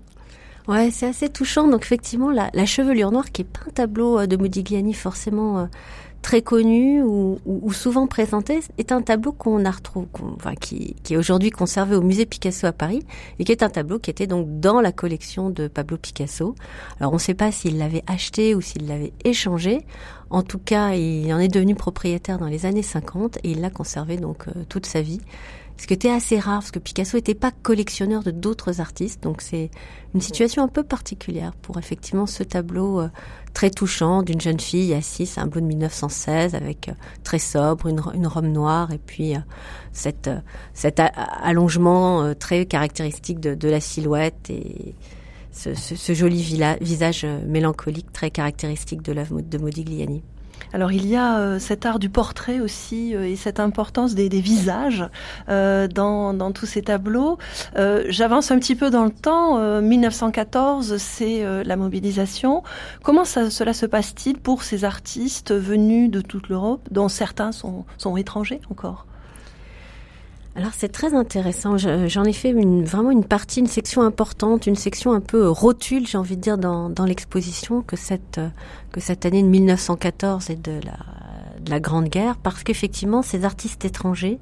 Ouais, 0.68 0.90
c'est 0.90 1.06
assez 1.06 1.28
touchant. 1.28 1.68
Donc 1.68 1.82
effectivement, 1.82 2.30
la, 2.30 2.50
la, 2.52 2.66
chevelure 2.66 3.12
noire, 3.12 3.30
qui 3.30 3.42
est 3.42 3.44
pas 3.44 3.60
un 3.68 3.70
tableau 3.70 4.26
de 4.26 4.36
Modigliani 4.36 4.94
forcément 4.94 5.68
très 6.26 6.42
connu 6.42 7.04
ou, 7.04 7.38
ou, 7.46 7.72
souvent 7.72 8.08
présenté 8.08 8.58
est 8.78 8.90
un 8.90 9.00
tableau 9.00 9.30
qu'on 9.30 9.64
a 9.64 9.70
retrouvé, 9.70 10.08
enfin, 10.34 10.56
qui, 10.56 10.96
qui, 11.04 11.14
est 11.14 11.16
aujourd'hui 11.16 11.50
conservé 11.50 11.94
au 11.94 12.02
musée 12.02 12.26
Picasso 12.26 12.66
à 12.66 12.72
Paris 12.72 13.06
et 13.38 13.44
qui 13.44 13.52
est 13.52 13.62
un 13.62 13.68
tableau 13.68 14.00
qui 14.00 14.10
était 14.10 14.26
donc 14.26 14.58
dans 14.58 14.80
la 14.80 14.90
collection 14.90 15.50
de 15.50 15.68
Pablo 15.68 15.96
Picasso. 15.98 16.56
Alors 16.98 17.12
on 17.12 17.16
ne 17.16 17.20
sait 17.20 17.34
pas 17.34 17.52
s'il 17.52 17.78
l'avait 17.78 18.02
acheté 18.08 18.56
ou 18.56 18.60
s'il 18.60 18.88
l'avait 18.88 19.12
échangé. 19.22 19.82
En 20.30 20.42
tout 20.42 20.58
cas, 20.58 20.94
il 20.94 21.32
en 21.32 21.38
est 21.38 21.46
devenu 21.46 21.76
propriétaire 21.76 22.40
dans 22.40 22.48
les 22.48 22.66
années 22.66 22.82
50 22.82 23.38
et 23.44 23.52
il 23.52 23.60
l'a 23.60 23.70
conservé 23.70 24.16
donc 24.16 24.48
euh, 24.48 24.64
toute 24.68 24.86
sa 24.86 25.02
vie 25.02 25.20
ce 25.78 25.86
qui 25.86 25.92
était 25.92 26.10
assez 26.10 26.38
rare, 26.38 26.60
parce 26.60 26.70
que 26.70 26.78
Picasso 26.78 27.18
n'était 27.18 27.34
pas 27.34 27.50
collectionneur 27.50 28.22
de 28.22 28.30
d'autres 28.30 28.80
artistes, 28.80 29.22
donc 29.22 29.42
c'est 29.42 29.70
une 30.14 30.22
situation 30.22 30.62
un 30.62 30.68
peu 30.68 30.82
particulière 30.82 31.52
pour 31.60 31.78
effectivement 31.78 32.26
ce 32.26 32.42
tableau 32.42 33.00
euh, 33.00 33.08
très 33.52 33.68
touchant 33.68 34.22
d'une 34.22 34.40
jeune 34.40 34.58
fille 34.58 34.94
assise, 34.94 35.36
un 35.36 35.42
tableau 35.42 35.60
de 35.60 35.66
1916 35.66 36.54
avec 36.54 36.88
euh, 36.88 36.92
très 37.24 37.38
sobre, 37.38 37.88
une, 37.88 38.00
une, 38.14 38.26
robe 38.26 38.46
noire 38.46 38.90
et 38.90 38.98
puis 38.98 39.36
euh, 39.36 39.40
cette, 39.92 40.30
cet 40.72 40.98
allongement 41.42 42.34
très 42.34 42.64
caractéristique 42.64 43.38
de, 43.40 43.54
de, 43.54 43.68
la 43.68 43.80
silhouette 43.80 44.48
et 44.48 44.94
ce, 45.52 45.74
ce, 45.74 45.94
ce 45.94 46.14
joli 46.14 46.42
visage 46.80 47.26
mélancolique 47.46 48.12
très 48.12 48.30
caractéristique 48.30 49.02
de 49.02 49.12
l'œuvre 49.12 49.42
de 49.42 49.58
Modigliani. 49.58 50.22
Alors 50.72 50.92
il 50.92 51.06
y 51.06 51.16
a 51.16 51.38
euh, 51.38 51.58
cet 51.58 51.86
art 51.86 51.98
du 51.98 52.08
portrait 52.08 52.60
aussi 52.60 53.14
euh, 53.14 53.26
et 53.26 53.36
cette 53.36 53.60
importance 53.60 54.14
des, 54.14 54.28
visages 54.28 55.04
euh, 55.48 55.88
dans, 55.88 56.34
dans, 56.34 56.52
tous 56.52 56.66
ces 56.66 56.82
tableaux. 56.82 57.38
Euh, 57.76 58.04
j'avance 58.08 58.50
un 58.50 58.58
petit 58.58 58.74
peu 58.74 58.90
dans 58.90 59.04
le 59.04 59.10
temps. 59.10 59.58
1914, 59.80 60.96
c'est 60.98 61.44
la 61.64 61.76
mobilisation. 61.76 62.62
Comment 63.02 63.24
ça, 63.24 63.50
cela 63.50 63.72
se 63.72 63.86
passe-t-il 63.86 64.38
pour 64.38 64.62
ces 64.62 64.84
artistes 64.84 65.54
venus 65.54 66.10
de 66.10 66.20
toute 66.20 66.48
l'Europe, 66.48 66.86
dont 66.90 67.08
certains 67.08 67.52
sont, 67.52 67.84
sont 67.98 68.16
étrangers 68.16 68.60
encore? 68.70 69.06
Alors 70.56 70.72
c'est 70.74 70.88
très 70.88 71.14
intéressant. 71.14 71.76
J'en 71.76 72.24
ai 72.24 72.32
fait 72.32 72.50
une, 72.50 72.84
vraiment 72.84 73.10
une 73.10 73.24
partie, 73.24 73.60
une 73.60 73.66
section 73.66 74.00
importante, 74.00 74.66
une 74.66 74.74
section 74.74 75.12
un 75.12 75.20
peu 75.20 75.48
rotule, 75.48 76.06
j'ai 76.06 76.16
envie 76.16 76.36
de 76.36 76.40
dire, 76.40 76.56
dans, 76.56 76.88
dans 76.88 77.04
l'exposition 77.04 77.82
que 77.82 77.96
cette 77.96 78.40
que 78.90 79.00
cette 79.00 79.26
année 79.26 79.42
de 79.42 79.48
1914 79.48 80.48
et 80.48 80.56
de 80.56 80.80
la, 80.82 81.60
de 81.60 81.70
la 81.70 81.78
Grande 81.78 82.08
Guerre, 82.08 82.36
parce 82.38 82.62
qu'effectivement 82.62 83.20
ces 83.20 83.44
artistes 83.44 83.84
étrangers, 83.84 84.38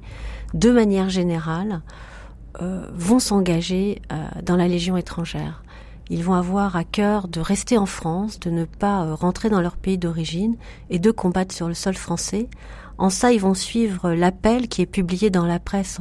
de 0.53 0.71
manière 0.71 1.09
générale, 1.09 1.81
euh, 2.61 2.87
vont 2.93 3.19
s'engager 3.19 4.01
euh, 4.13 4.15
dans 4.41 4.55
la 4.55 4.69
Légion 4.69 4.95
étrangère. 4.95 5.63
Ils 6.09 6.23
vont 6.23 6.35
avoir 6.35 6.75
à 6.75 6.83
cœur 6.83 7.27
de 7.27 7.41
rester 7.41 7.77
en 7.77 7.87
France, 7.87 8.39
de 8.39 8.49
ne 8.49 8.63
pas 8.63 9.03
euh, 9.03 9.15
rentrer 9.15 9.49
dans 9.49 9.59
leur 9.59 9.75
pays 9.75 9.97
d'origine 9.97 10.55
et 10.89 10.99
de 10.99 11.11
combattre 11.11 11.53
sur 11.53 11.67
le 11.67 11.73
sol 11.73 11.95
français 11.95 12.47
en 12.97 13.09
ça, 13.09 13.33
ils 13.33 13.41
vont 13.41 13.53
suivre 13.53 14.11
l'appel 14.11 14.69
qui 14.69 14.81
est 14.81 14.85
publié 14.85 15.29
dans 15.29 15.45
la 15.45 15.59
presse 15.59 15.99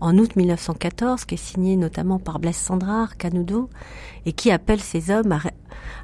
en, 0.00 0.18
août 0.18 0.36
1914, 0.36 1.26
qui 1.26 1.34
est 1.34 1.38
signé 1.38 1.76
notamment 1.76 2.18
par 2.18 2.38
Blaise 2.38 2.56
Sandrard, 2.56 3.18
Canudo, 3.18 3.68
et 4.24 4.32
qui 4.32 4.50
appelle 4.50 4.80
ces 4.80 5.10
hommes 5.10 5.32
à, 5.32 5.40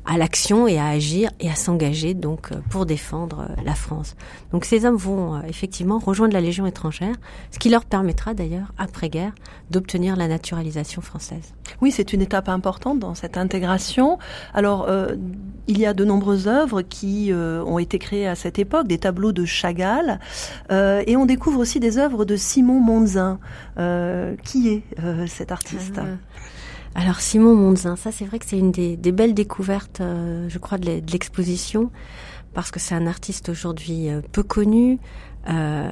à 0.07 0.19
l'action 0.19 0.69
et 0.69 0.79
à 0.79 0.87
agir 0.87 1.31
et 1.41 1.51
à 1.51 1.55
s'engager 1.55 2.15
donc 2.15 2.51
pour 2.71 2.87
défendre 2.87 3.49
la 3.65 3.75
France. 3.75 4.15
Donc 4.53 4.65
ces 4.65 4.85
hommes 4.85 4.97
vont 4.97 5.43
effectivement 5.43 5.99
rejoindre 5.99 6.33
la 6.33 6.41
Légion 6.41 6.67
étrangère, 6.67 7.15
ce 7.51 7.59
qui 7.59 7.69
leur 7.69 7.85
permettra 7.85 8.33
d'ailleurs 8.33 8.73
après-guerre 8.79 9.33
d'obtenir 9.71 10.17
la 10.17 10.29
naturalisation 10.29 11.03
française. 11.03 11.55
Oui, 11.81 11.91
c'est 11.91 12.13
une 12.13 12.23
étape 12.23 12.49
importante 12.49 13.01
dans 13.01 13.15
cette 13.15 13.37
intégration. 13.37 14.19
Alors, 14.55 14.89
il 15.67 15.79
y 15.79 15.87
a 15.87 15.93
de 15.93 16.05
nombreuses 16.05 16.47
œuvres 16.47 16.83
qui 16.83 17.33
ont 17.33 17.79
été 17.79 17.99
créées 17.99 18.29
à 18.29 18.35
cette 18.35 18.59
époque, 18.59 18.87
des 18.87 18.99
tableaux 18.99 19.33
de 19.33 19.45
Chagall, 19.45 20.21
et 20.71 21.17
on 21.17 21.27
découvre 21.27 21.61
aussi 21.61 21.81
des 21.81 21.99
œuvres 21.99 22.25
de 22.25 22.37
Simon 22.37 22.81
Monzin. 22.81 23.39
qui 24.45 24.69
est 24.69 24.83
cet 25.27 25.53
artiste 25.53 26.01
alors 26.97 27.21
Simon 27.21 27.55
Monzin, 27.55 27.95
ça 27.95 28.11
c'est 28.11 28.25
vrai 28.25 28.39
que 28.39 28.47
c'est 28.47 28.59
une 28.59 28.73
des, 28.73 28.97
belles 29.13 29.35
découvertes, 29.35 30.01
euh, 30.01 30.49
je 30.49 30.59
crois, 30.59 30.79
de 30.79 31.03
l'exposition, 31.13 31.91
parce 32.55 32.71
que 32.71 32.81
c'est 32.81 32.95
un 32.95 33.07
artiste 33.07 33.51
aujourd'hui 33.51 34.09
euh, 34.09 34.23
peu 34.33 34.43
connu. 34.43 34.99
Euh, 35.51 35.91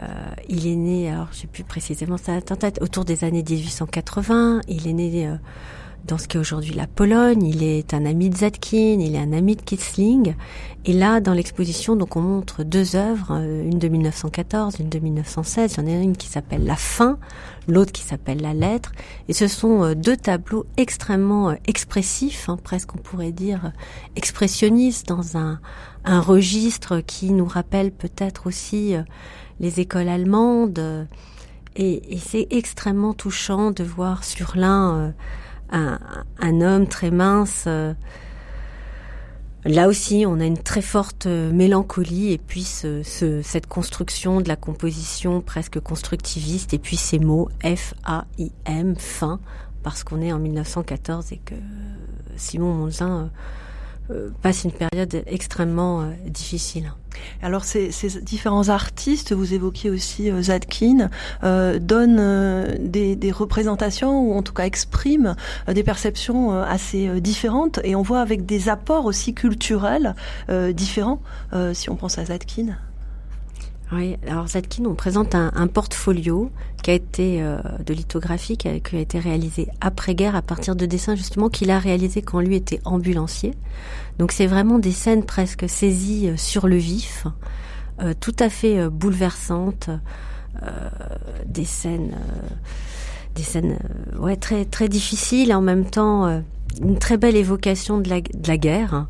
il 0.48 0.66
est 0.66 0.76
né, 0.76 1.10
alors 1.10 1.28
je 1.30 1.40
sais 1.40 1.46
plus 1.46 1.62
précisément 1.62 2.16
sa 2.16 2.40
tête, 2.40 2.80
autour 2.80 3.04
des 3.04 3.22
années 3.22 3.44
1880. 3.46 4.62
Il 4.66 4.88
est 4.88 4.94
né 4.94 5.28
dans 6.06 6.18
ce 6.18 6.28
qu'est 6.28 6.38
aujourd'hui 6.38 6.74
la 6.74 6.86
Pologne. 6.86 7.44
Il 7.44 7.62
est 7.62 7.94
un 7.94 8.04
ami 8.04 8.28
de 8.28 8.36
Zadkine, 8.36 9.00
il 9.00 9.14
est 9.14 9.18
un 9.18 9.32
ami 9.32 9.56
de 9.56 9.62
Kitzling. 9.62 10.34
Et 10.84 10.92
là, 10.92 11.20
dans 11.20 11.32
l'exposition, 11.32 11.96
donc 11.96 12.16
on 12.16 12.20
montre 12.20 12.62
deux 12.62 12.94
œuvres, 12.96 13.32
euh, 13.32 13.64
une 13.64 13.78
de 13.78 13.88
1914, 13.88 14.80
une 14.80 14.90
de 14.90 14.98
1916. 14.98 15.76
Il 15.78 15.90
y 15.90 15.96
en 15.96 16.00
a 16.00 16.02
une 16.02 16.16
qui 16.16 16.28
s'appelle 16.28 16.64
La 16.64 16.76
fin, 16.76 17.18
l'autre 17.68 17.92
qui 17.92 18.02
s'appelle 18.02 18.42
La 18.42 18.52
lettre. 18.52 18.92
Et 19.28 19.32
ce 19.32 19.46
sont 19.46 19.82
euh, 19.82 19.94
deux 19.94 20.16
tableaux 20.16 20.66
extrêmement 20.76 21.50
euh, 21.50 21.54
expressifs, 21.66 22.48
hein, 22.48 22.58
presque 22.62 22.94
on 22.94 22.98
pourrait 22.98 23.32
dire 23.32 23.72
expressionnistes, 24.16 25.08
dans 25.08 25.38
un, 25.38 25.58
un 26.04 26.20
registre 26.20 27.00
qui 27.00 27.32
nous 27.32 27.46
rappelle 27.46 27.90
peut-être 27.90 28.46
aussi 28.46 28.94
les 29.60 29.80
écoles 29.80 30.08
allemandes. 30.08 31.06
Et, 31.76 32.14
et 32.14 32.18
c'est 32.18 32.46
extrêmement 32.50 33.14
touchant 33.14 33.70
de 33.70 33.82
voir 33.82 34.22
sur 34.22 34.52
l'un 34.54 35.14
un, 35.70 36.60
homme 36.60 36.86
très 36.86 37.10
mince. 37.10 37.64
Euh, 37.66 37.94
là 39.64 39.88
aussi, 39.88 40.24
on 40.26 40.40
a 40.40 40.44
une 40.44 40.58
très 40.58 40.82
forte 40.82 41.26
euh, 41.26 41.52
mélancolie 41.52 42.32
et 42.32 42.38
puis 42.38 42.64
cette 42.64 43.66
construction 43.66 44.40
de 44.40 44.48
la 44.48 44.56
composition 44.56 45.40
presque 45.40 45.80
constructiviste 45.80 46.74
et 46.74 46.78
puis 46.78 46.96
ces 46.96 47.18
mots 47.18 47.48
F-A-I-M, 47.62 48.96
fin, 48.96 49.40
parce 49.82 50.04
qu'on 50.04 50.20
est 50.20 50.32
en 50.32 50.38
1914 50.38 51.32
et 51.32 51.40
que 51.44 51.54
Simon 52.36 52.74
Monzin 52.74 53.18
euh, 53.18 53.26
passe 54.42 54.64
une 54.64 54.72
période 54.72 55.22
extrêmement 55.26 56.10
difficile. 56.26 56.92
Alors 57.42 57.64
ces, 57.64 57.90
différents 58.22 58.68
artistes, 58.68 59.32
vous 59.32 59.54
évoquiez 59.54 59.90
aussi 59.90 60.30
euh, 60.30 60.42
Zadkine, 60.42 61.10
euh, 61.42 61.78
donnent 61.78 62.18
euh, 62.20 62.76
des, 62.78 63.32
représentations 63.32 64.20
ou 64.20 64.34
en 64.34 64.42
tout 64.42 64.52
cas 64.52 64.64
expriment 64.64 65.34
des 65.66 65.82
perceptions 65.82 66.62
assez 66.62 67.20
différentes 67.20 67.80
et 67.82 67.96
on 67.96 68.02
voit 68.02 68.20
avec 68.20 68.46
des 68.46 68.68
apports 68.68 69.06
aussi 69.06 69.34
culturels 69.34 70.14
différents 70.72 71.20
si 71.72 71.90
on 71.90 71.96
pense 71.96 72.18
à 72.18 72.26
Zadkine. 72.26 72.76
Oui, 73.94 74.16
alors 74.26 74.48
Zadkine, 74.48 74.88
on 74.88 74.94
présente 74.94 75.34
un, 75.34 75.66
portfolio 75.68 76.50
qui 76.82 76.90
a 76.90 76.94
été 76.94 77.40
de 77.86 77.94
lithographie 77.94 78.56
qui 78.56 78.68
a, 78.68 78.74
été 78.74 79.18
réalisé 79.20 79.68
après-guerre 79.80 80.34
à 80.34 80.42
partir 80.42 80.74
de 80.74 80.84
dessins 80.84 81.14
justement 81.14 81.48
qu'il 81.48 81.70
a 81.70 81.78
réalisé 81.78 82.20
quand 82.20 82.40
lui 82.40 82.56
était 82.56 82.80
ambulancier. 82.84 83.54
Donc 84.18 84.32
c'est 84.32 84.46
vraiment 84.46 84.78
des 84.78 84.92
scènes 84.92 85.24
presque 85.24 85.68
saisies 85.68 86.28
euh, 86.28 86.36
sur 86.36 86.68
le 86.68 86.76
vif, 86.76 87.26
euh, 88.00 88.14
tout 88.18 88.36
à 88.38 88.48
fait 88.48 88.78
euh, 88.78 88.90
bouleversantes, 88.90 89.90
des 91.46 91.64
scènes, 91.64 92.16
des 93.34 93.42
scènes, 93.42 93.76
ouais, 94.18 94.36
très 94.36 94.64
très 94.64 94.88
difficiles 94.88 95.52
en 95.52 95.60
même 95.60 95.84
temps 95.84 96.42
une 96.80 96.98
très 96.98 97.18
belle 97.18 97.36
évocation 97.36 97.98
de 97.98 98.08
la, 98.08 98.20
de 98.20 98.48
la 98.48 98.56
guerre. 98.56 99.06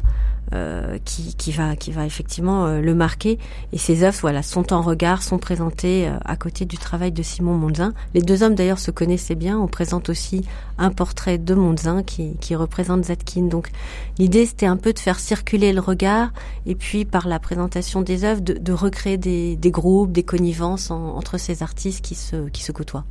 Euh, 0.53 0.99
qui, 1.05 1.35
qui, 1.35 1.53
va, 1.53 1.75
qui 1.75 1.91
va 1.91 2.05
effectivement 2.05 2.67
euh, 2.67 2.81
le 2.81 2.95
marquer. 2.95 3.39
Et 3.73 3.79
ces 3.79 4.05
œuvres 4.05 4.19
voilà, 4.21 4.43
sont 4.43 4.75
en 4.75 4.83
regard, 4.83 5.23
sont 5.23 5.39
présentées 5.39 6.07
euh, 6.07 6.17
à 6.25 6.37
côté 6.37 6.67
du 6.67 6.77
travail 6.77 7.13
de 7.13 7.23
Simon 7.23 7.55
Monzin. 7.55 7.95
Les 8.13 8.21
deux 8.21 8.43
hommes 8.43 8.55
d'ailleurs 8.55 8.79
se 8.79 8.91
connaissaient 8.91 9.35
bien. 9.35 9.59
On 9.59 9.67
présente 9.67 10.11
aussi 10.11 10.45
un 10.77 10.91
portrait 10.91 11.39
de 11.39 11.55
Monzin 11.55 12.03
qui, 12.03 12.37
qui 12.41 12.55
représente 12.55 13.07
Zatkin. 13.07 13.45
Donc 13.49 13.71
l'idée 14.19 14.45
c'était 14.45 14.67
un 14.67 14.77
peu 14.77 14.93
de 14.93 14.99
faire 14.99 15.19
circuler 15.19 15.73
le 15.73 15.81
regard 15.81 16.31
et 16.67 16.75
puis 16.75 17.05
par 17.07 17.27
la 17.27 17.39
présentation 17.39 18.03
des 18.03 18.25
œuvres 18.25 18.43
de, 18.43 18.53
de 18.53 18.73
recréer 18.73 19.17
des, 19.17 19.57
des, 19.57 19.71
groupes, 19.71 20.13
des 20.13 20.25
connivences 20.25 20.91
entre 20.91 21.39
ces 21.39 21.63
artistes 21.63 22.05
qui 22.05 22.15
se, 22.15 22.49
qui 22.51 22.63
se 22.63 22.71
côtoient. 22.71 23.05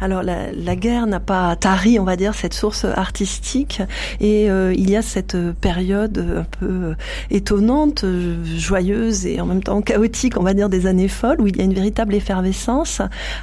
Alors 0.00 0.22
la, 0.22 0.52
la 0.52 0.76
guerre 0.76 1.06
n'a 1.06 1.20
pas 1.20 1.56
tari, 1.56 1.98
on 1.98 2.04
va 2.04 2.16
dire, 2.16 2.34
cette 2.34 2.54
source 2.54 2.84
artistique 2.84 3.82
et 4.20 4.46
il 4.46 4.90
y 4.90 4.96
a 4.96 5.02
cette 5.02 5.36
période 5.60 6.18
un 6.18 6.44
peu 6.44 6.85
euh, 6.86 6.94
étonnante, 7.30 8.04
euh, 8.04 8.36
joyeuse 8.44 9.26
et 9.26 9.40
en 9.40 9.46
même 9.46 9.62
temps 9.62 9.80
chaotique, 9.82 10.38
on 10.38 10.42
va 10.42 10.54
dire, 10.54 10.68
des 10.68 10.86
années 10.86 11.08
folles, 11.08 11.40
où 11.40 11.46
il 11.46 11.56
y 11.56 11.60
a 11.60 11.64
une 11.64 11.74
véritable 11.74 12.14
effervescence. 12.14 13.02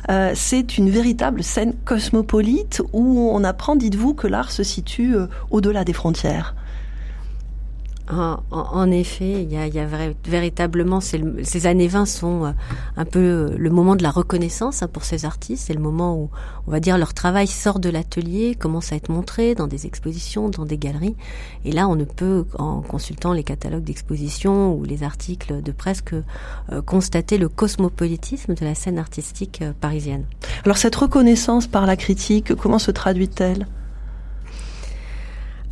Euh, 0.10 0.32
c'est 0.36 0.77
une 0.77 0.89
véritable 0.89 1.43
scène 1.43 1.73
cosmopolite 1.86 2.82
où 2.93 3.29
on 3.34 3.43
apprend, 3.43 3.75
dites-vous, 3.75 4.13
que 4.13 4.27
l'art 4.27 4.51
se 4.51 4.63
situe 4.63 5.15
au-delà 5.51 5.84
des 5.84 5.93
frontières. 5.93 6.56
En, 8.11 8.91
effet, 8.91 9.43
il 9.43 9.51
y 9.51 9.55
a, 9.55 9.65
y 9.65 9.79
a 9.79 9.87
véritablement 10.25 10.99
ces 10.99 11.67
années 11.67 11.87
20 11.87 12.05
sont 12.05 12.45
euh, 12.45 12.51
un 12.97 13.05
peu 13.05 13.19
euh, 13.19 13.55
le 13.57 13.69
moment 13.69 13.95
de 13.95 14.03
la 14.03 14.11
reconnaissance 14.11 14.83
hein, 14.83 14.89
pour 14.91 15.05
ces 15.05 15.23
artistes. 15.23 15.67
C'est 15.67 15.73
le 15.73 15.79
moment 15.79 16.17
où 16.17 16.29
on 16.67 16.71
va 16.71 16.81
dire 16.81 16.97
leur 16.97 17.13
travail 17.13 17.47
sort 17.47 17.79
de 17.79 17.89
l'atelier, 17.89 18.55
commence 18.55 18.91
à 18.91 18.97
être 18.97 19.09
montré 19.09 19.55
dans 19.55 19.67
des 19.67 19.85
expositions, 19.85 20.49
dans 20.49 20.65
des 20.65 20.77
galeries. 20.77 21.15
Et 21.63 21.71
là, 21.71 21.87
on 21.87 21.95
ne 21.95 22.03
peut, 22.03 22.45
en 22.59 22.81
consultant 22.81 23.31
les 23.31 23.43
catalogues 23.43 23.85
d'expositions 23.85 24.75
ou 24.75 24.83
les 24.83 25.03
articles 25.03 25.61
de 25.61 25.71
presse, 25.71 26.01
que 26.01 26.23
euh, 26.71 26.81
constater 26.81 27.37
le 27.37 27.47
cosmopolitisme 27.47 28.53
de 28.53 28.65
la 28.65 28.75
scène 28.75 28.99
artistique 28.99 29.63
parisienne. 29.79 30.25
Alors 30.65 30.77
cette 30.77 30.95
reconnaissance 30.95 31.67
par 31.67 31.85
la 31.85 31.95
critique, 31.95 32.53
comment 32.55 32.79
se 32.79 32.91
traduit-elle? 32.91 33.65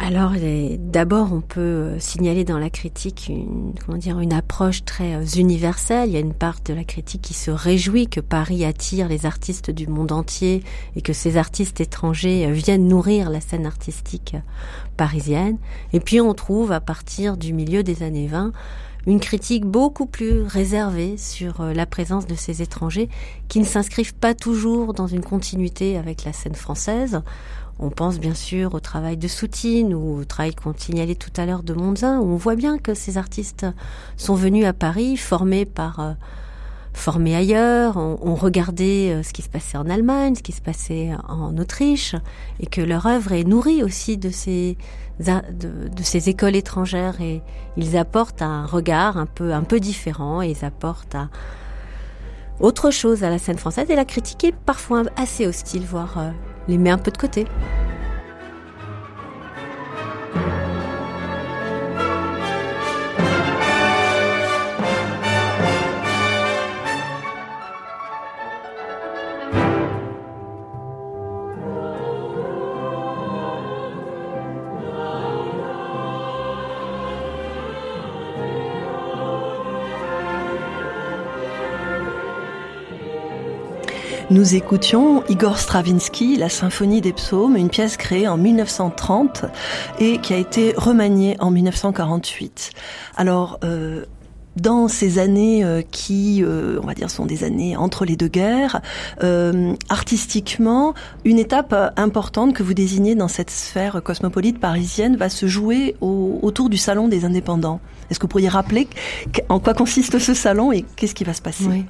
Alors, 0.03 0.31
d'abord, 0.79 1.31
on 1.31 1.41
peut 1.41 1.59
euh, 1.61 1.99
signaler 1.99 2.43
dans 2.43 2.57
la 2.57 2.71
critique 2.71 3.29
une, 3.29 3.75
une 4.19 4.33
approche 4.33 4.83
très 4.83 5.13
euh, 5.13 5.23
universelle. 5.35 6.09
Il 6.09 6.13
y 6.13 6.17
a 6.17 6.21
une 6.21 6.33
part 6.33 6.57
de 6.65 6.73
la 6.73 6.83
critique 6.83 7.21
qui 7.21 7.35
se 7.35 7.51
réjouit 7.51 8.07
que 8.07 8.19
Paris 8.19 8.65
attire 8.65 9.07
les 9.07 9.27
artistes 9.27 9.69
du 9.69 9.85
monde 9.85 10.11
entier 10.11 10.63
et 10.95 11.03
que 11.03 11.13
ces 11.13 11.37
artistes 11.37 11.81
étrangers 11.81 12.47
euh, 12.47 12.51
viennent 12.51 12.87
nourrir 12.87 13.29
la 13.29 13.41
scène 13.41 13.67
artistique 13.67 14.35
parisienne. 14.97 15.59
Et 15.93 15.99
puis, 15.99 16.19
on 16.19 16.33
trouve, 16.33 16.71
à 16.71 16.79
partir 16.79 17.37
du 17.37 17.53
milieu 17.53 17.83
des 17.83 18.01
années 18.01 18.27
20, 18.27 18.53
une 19.05 19.19
critique 19.19 19.65
beaucoup 19.65 20.07
plus 20.07 20.41
réservée 20.41 21.15
sur 21.17 21.63
la 21.63 21.85
présence 21.87 22.27
de 22.27 22.35
ces 22.35 22.61
étrangers 22.61 23.09
qui 23.47 23.59
ne 23.59 23.65
s'inscrivent 23.65 24.13
pas 24.13 24.35
toujours 24.35 24.93
dans 24.93 25.07
une 25.07 25.23
continuité 25.23 25.97
avec 25.97 26.23
la 26.23 26.33
scène 26.33 26.53
française. 26.53 27.21
On 27.79 27.89
pense 27.89 28.19
bien 28.19 28.35
sûr 28.35 28.73
au 28.73 28.79
travail 28.79 29.17
de 29.17 29.27
Soutine 29.27 29.93
ou 29.93 30.19
au 30.19 30.25
travail 30.25 30.53
qu'on 30.53 30.73
signalait 30.75 31.15
tout 31.15 31.31
à 31.37 31.45
l'heure 31.45 31.63
de 31.63 31.73
Monzin, 31.73 32.19
où 32.19 32.25
on 32.25 32.37
voit 32.37 32.55
bien 32.55 32.77
que 32.77 32.93
ces 32.93 33.17
artistes 33.17 33.65
sont 34.17 34.35
venus 34.35 34.65
à 34.65 34.73
Paris 34.73 35.17
formés 35.17 35.65
par 35.65 35.99
euh, 35.99 36.13
formés 36.93 37.35
ailleurs, 37.35 37.97
on, 37.97 38.35
regardait 38.35 39.11
euh, 39.11 39.23
ce 39.23 39.33
qui 39.33 39.41
se 39.41 39.49
passait 39.49 39.77
en 39.77 39.89
Allemagne, 39.89 40.35
ce 40.35 40.43
qui 40.43 40.51
se 40.51 40.61
passait 40.61 41.11
en 41.27 41.57
Autriche, 41.57 42.15
et 42.59 42.65
que 42.65 42.81
leur 42.81 43.05
œuvre 43.05 43.31
est 43.31 43.45
nourrie 43.45 43.81
aussi 43.83 44.17
de 44.17 44.29
ces 44.29 44.77
de, 45.19 46.03
ces 46.03 46.29
écoles 46.29 46.55
étrangères 46.55 47.21
et 47.21 47.41
ils 47.77 47.95
apportent 47.95 48.41
un 48.41 48.65
regard 48.65 49.17
un 49.17 49.27
peu 49.27 49.53
un 49.53 49.61
peu 49.61 49.79
différent 49.79 50.41
et 50.41 50.49
ils 50.49 50.65
apportent 50.65 51.17
autre 52.59 52.91
chose 52.91 53.23
à 53.23 53.29
la 53.29 53.37
scène 53.37 53.57
française 53.57 53.89
et 53.89 53.95
la 53.95 54.05
critique 54.05 54.43
est 54.43 54.55
parfois 54.55 55.03
assez 55.15 55.47
hostile, 55.47 55.83
voire 55.83 56.17
euh, 56.17 56.31
les 56.67 56.77
met 56.77 56.89
un 56.89 56.97
peu 56.97 57.11
de 57.11 57.17
côté. 57.17 57.47
Nous 84.31 84.55
écoutions 84.55 85.25
Igor 85.27 85.57
Stravinsky, 85.59 86.37
la 86.37 86.47
symphonie 86.47 87.01
des 87.01 87.11
psaumes, 87.11 87.57
une 87.57 87.69
pièce 87.69 87.97
créée 87.97 88.29
en 88.29 88.37
1930 88.37 89.43
et 89.99 90.19
qui 90.19 90.33
a 90.33 90.37
été 90.37 90.73
remaniée 90.77 91.35
en 91.41 91.51
1948. 91.51 92.71
Alors, 93.17 93.59
euh, 93.65 94.05
dans 94.55 94.87
ces 94.87 95.19
années 95.19 95.65
euh, 95.65 95.81
qui, 95.81 96.43
euh, 96.45 96.79
on 96.81 96.87
va 96.87 96.93
dire, 96.93 97.09
sont 97.09 97.25
des 97.25 97.43
années 97.43 97.75
entre 97.75 98.05
les 98.05 98.15
deux 98.15 98.29
guerres, 98.29 98.79
euh, 99.21 99.73
artistiquement, 99.89 100.93
une 101.25 101.37
étape 101.37 101.75
importante 101.97 102.53
que 102.53 102.63
vous 102.63 102.73
désignez 102.73 103.15
dans 103.15 103.27
cette 103.27 103.51
sphère 103.51 104.01
cosmopolite 104.01 104.61
parisienne 104.61 105.17
va 105.17 105.27
se 105.27 105.45
jouer 105.45 105.97
autour 105.99 106.69
du 106.69 106.77
Salon 106.77 107.09
des 107.09 107.25
indépendants. 107.25 107.81
Est-ce 108.09 108.17
que 108.17 108.23
vous 108.23 108.29
pourriez 108.29 108.47
rappeler 108.47 108.87
en 109.49 109.59
quoi 109.59 109.73
consiste 109.73 110.19
ce 110.19 110.33
salon 110.33 110.71
et 110.71 110.85
qu'est-ce 110.95 111.15
qui 111.15 111.25
va 111.25 111.33
se 111.33 111.41
passer? 111.41 111.65
Oui. 111.67 111.85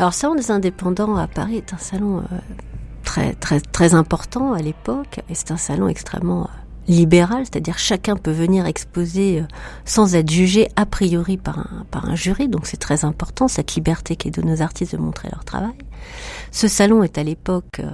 Alors, 0.00 0.14
Salon 0.14 0.34
des 0.34 0.50
indépendants 0.50 1.16
à 1.16 1.26
Paris 1.28 1.58
est 1.58 1.74
un 1.74 1.78
salon 1.78 2.22
très, 3.04 3.34
très, 3.34 3.60
très 3.60 3.92
important 3.92 4.54
à 4.54 4.62
l'époque 4.62 5.20
et 5.28 5.34
c'est 5.34 5.50
un 5.50 5.58
salon 5.58 5.88
extrêmement 5.88 6.48
libéral, 6.88 7.44
c'est-à-dire 7.44 7.76
chacun 7.76 8.16
peut 8.16 8.30
venir 8.30 8.64
exposer 8.64 9.40
euh, 9.40 9.44
sans 9.84 10.14
être 10.14 10.30
jugé 10.30 10.68
a 10.76 10.86
priori 10.86 11.36
par 11.36 11.58
un, 11.58 11.84
par 11.90 12.08
un 12.08 12.14
jury, 12.14 12.48
donc 12.48 12.66
c'est 12.66 12.78
très 12.78 13.04
important 13.04 13.46
cette 13.46 13.74
liberté 13.74 14.16
qui 14.16 14.28
est 14.28 14.30
de 14.30 14.40
nos 14.40 14.62
artistes 14.62 14.92
de 14.92 14.96
montrer 14.96 15.28
leur 15.30 15.44
travail. 15.44 15.76
Ce 16.50 16.66
salon 16.66 17.02
est 17.02 17.18
à 17.18 17.22
l'époque 17.22 17.80
euh, 17.80 17.90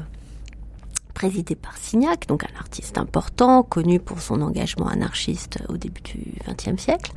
présidé 1.13 1.57
par 1.57 1.77
Signac, 1.77 2.29
donc 2.29 2.45
un 2.45 2.57
artiste 2.57 2.99
important, 2.99 3.65
connu 3.65 3.99
pour 3.99 4.21
son 4.21 4.43
engagement 4.43 4.87
anarchiste 4.87 5.59
au 5.69 5.77
début 5.77 6.03
du 6.03 6.35
XXe 6.49 6.81
siècle. 6.81 7.11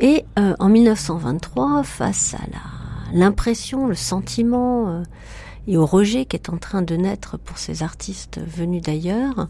Et 0.00 0.26
euh, 0.38 0.54
en 0.58 0.68
1923, 0.68 1.82
face 1.82 2.34
à 2.34 2.44
l'impression, 3.12 3.86
le 3.86 3.94
sentiment 3.94 5.02
et 5.66 5.76
au 5.76 5.86
rejet 5.86 6.24
qui 6.24 6.36
est 6.36 6.50
en 6.50 6.58
train 6.58 6.82
de 6.82 6.96
naître 6.96 7.38
pour 7.38 7.58
ces 7.58 7.82
artistes 7.82 8.40
venus 8.44 8.82
d'ailleurs, 8.82 9.48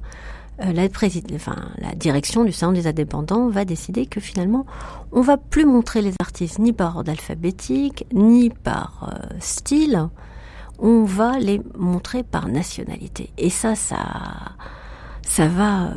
euh, 0.61 0.73
la 0.73 1.95
direction 1.95 2.45
du 2.45 2.53
salon 2.53 2.73
des 2.73 2.87
indépendants 2.87 3.49
va 3.49 3.65
décider 3.65 4.07
que 4.07 4.21
finalement, 4.21 4.67
on 5.11 5.23
va 5.23 5.39
plus 5.39 5.65
montrer 5.65 6.03
les 6.03 6.13
artistes 6.21 6.59
ni 6.59 6.73
par 6.73 6.97
ordre 6.97 7.11
alphabétique, 7.11 8.07
ni 8.13 8.51
par 8.51 9.09
euh, 9.11 9.35
style, 9.41 10.09
on 10.79 11.05
va 11.05 11.39
les 11.39 11.61
montrer 11.79 12.23
par 12.23 12.49
nationalité. 12.49 13.31
Et 13.39 13.51
ça, 13.51 13.75
ça, 13.75 13.99
ça 15.27 15.47
va 15.49 15.91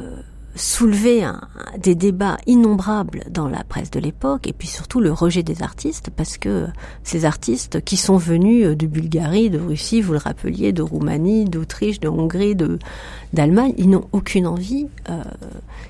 euh, 0.55 0.59
soulever 0.59 1.23
un, 1.23 1.41
des 1.77 1.95
débats 1.95 2.37
innombrables 2.47 3.23
dans 3.29 3.47
la 3.47 3.63
presse 3.63 3.91
de 3.91 3.99
l'époque 3.99 4.47
et 4.47 4.53
puis 4.53 4.67
surtout 4.67 4.99
le 4.99 5.11
rejet 5.11 5.43
des 5.43 5.61
artistes 5.61 6.09
parce 6.15 6.37
que 6.37 6.67
ces 7.03 7.25
artistes 7.25 7.83
qui 7.83 7.97
sont 7.97 8.17
venus 8.17 8.75
de 8.77 8.87
Bulgarie, 8.87 9.49
de 9.49 9.59
Russie, 9.59 10.01
vous 10.01 10.13
le 10.13 10.19
rappeliez, 10.19 10.73
de 10.73 10.81
Roumanie, 10.81 11.45
d'Autriche, 11.45 11.99
de 11.99 12.07
Hongrie, 12.07 12.55
de 12.55 12.79
d'Allemagne, 13.33 13.73
ils 13.77 13.89
n'ont 13.89 14.07
aucune 14.13 14.47
envie. 14.47 14.87
Euh, 15.09 15.21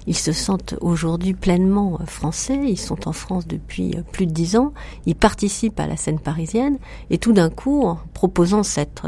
ils 0.08 0.17
se 0.17 0.32
sentent 0.32 0.75
aujourd'hui 0.82 1.36
pleinement 1.36 1.99
français. 2.08 2.60
Ils 2.65 2.80
sont 2.80 3.08
en 3.08 3.13
France 3.13 3.47
depuis 3.47 3.95
plus 4.12 4.25
de 4.25 4.32
dix 4.32 4.56
ans. 4.56 4.73
Ils 5.06 5.15
participent 5.15 5.80
à 5.80 5.86
la 5.86 5.95
scène 5.95 6.19
parisienne 6.19 6.80
et 7.12 7.19
tout 7.19 7.34
d'un 7.34 7.51
coup, 7.51 7.84
en 7.84 7.99
proposant 8.13 8.63
cette 8.63 9.01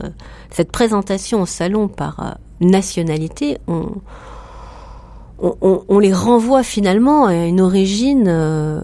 cette 0.51 0.71
présentation 0.71 1.41
au 1.41 1.45
salon 1.45 1.87
par 1.87 2.37
nationalité, 2.59 3.57
on 3.67 4.01
on, 5.39 5.99
les 5.99 6.13
renvoie 6.13 6.63
finalement 6.63 7.25
à 7.25 7.45
une 7.45 7.61
origine 7.61 8.25
euh, 8.27 8.81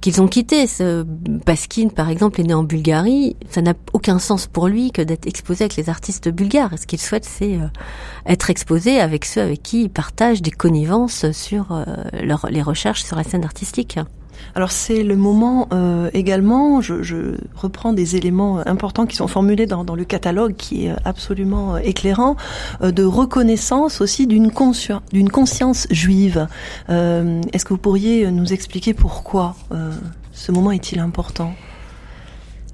qu'ils 0.00 0.22
ont 0.22 0.28
quittée. 0.28 0.66
Ce 0.66 1.02
Baskin, 1.02 1.88
par 1.88 2.08
exemple, 2.08 2.40
est 2.40 2.44
né 2.44 2.54
en 2.54 2.62
Bulgarie. 2.62 3.36
Ça 3.50 3.60
n'a 3.60 3.74
aucun 3.92 4.18
sens 4.18 4.46
pour 4.46 4.68
lui 4.68 4.92
que 4.92 5.02
d'être 5.02 5.26
exposé 5.26 5.64
avec 5.64 5.76
les 5.76 5.88
artistes 5.88 6.28
bulgares. 6.28 6.78
Ce 6.78 6.86
qu'il 6.86 7.00
souhaite, 7.00 7.24
c'est 7.24 7.56
euh, 7.56 7.66
être 8.26 8.50
exposé 8.50 9.00
avec 9.00 9.24
ceux 9.24 9.40
avec 9.40 9.62
qui 9.62 9.82
il 9.82 9.90
partage 9.90 10.42
des 10.42 10.52
connivences 10.52 11.30
sur 11.32 11.72
euh, 11.72 11.84
les 12.50 12.62
recherches 12.62 13.02
sur 13.02 13.16
la 13.16 13.24
scène 13.24 13.44
artistique. 13.44 13.98
Alors 14.54 14.72
c'est 14.72 15.02
le 15.02 15.16
moment 15.16 15.68
euh, 15.72 16.10
également, 16.12 16.80
je, 16.80 17.36
reprends 17.54 17.92
des 17.92 18.16
éléments 18.16 18.58
importants 18.66 19.06
qui 19.06 19.16
sont 19.16 19.28
formulés 19.28 19.66
dans, 19.66 19.84
le 19.94 20.04
catalogue 20.04 20.54
qui 20.56 20.86
est 20.86 20.94
absolument 21.04 21.76
euh, 21.76 21.78
éclairant, 21.78 22.36
euh, 22.82 22.90
de 22.90 23.04
reconnaissance 23.04 24.00
aussi 24.00 24.26
d'une 24.26 24.50
conscience, 24.50 25.86
juive. 25.90 26.46
Est-ce 26.88 27.64
que 27.64 27.70
vous 27.70 27.78
pourriez 27.78 28.30
nous 28.30 28.52
expliquer 28.52 28.94
pourquoi 28.94 29.54
ce 30.32 30.52
moment 30.52 30.72
est-il 30.72 30.98
important? 30.98 31.54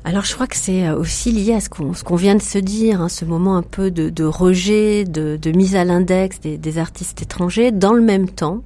Alors 0.04 0.24
je 0.24 0.34
crois 0.34 0.46
que 0.46 0.56
c'est 0.56 0.88
aussi 0.90 1.32
lié 1.32 1.54
à 1.54 1.60
ce 1.60 1.68
qu'on 1.68 2.16
vient 2.16 2.36
de 2.36 2.42
se 2.42 2.58
dire, 2.58 3.00
hein, 3.00 3.08
ce 3.08 3.24
moment 3.24 3.56
un 3.56 3.62
peu 3.62 3.90
de, 3.90 4.24
rejet, 4.24 5.04
de, 5.04 5.50
mise 5.50 5.76
à 5.76 5.84
l'index 5.84 6.40
des, 6.40 6.78
artistes 6.78 7.22
étrangers. 7.22 7.72
Dans 7.72 7.92
le 7.92 8.02
même 8.02 8.28
temps, 8.28 8.62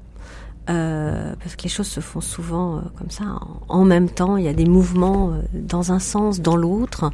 euh, 0.70 1.34
parce 1.40 1.56
que 1.56 1.64
les 1.64 1.68
choses 1.68 1.88
se 1.88 2.00
font 2.00 2.20
souvent 2.20 2.76
euh, 2.76 2.80
comme 2.96 3.10
ça, 3.10 3.24
en, 3.68 3.84
même 3.84 4.08
temps, 4.08 4.36
il 4.36 4.44
y 4.44 4.48
a 4.48 4.52
des 4.52 4.66
mouvements 4.66 5.30
euh, 5.30 5.42
dans 5.52 5.90
un 5.90 5.98
sens, 5.98 6.40
dans 6.40 6.56
l'autre. 6.56 7.10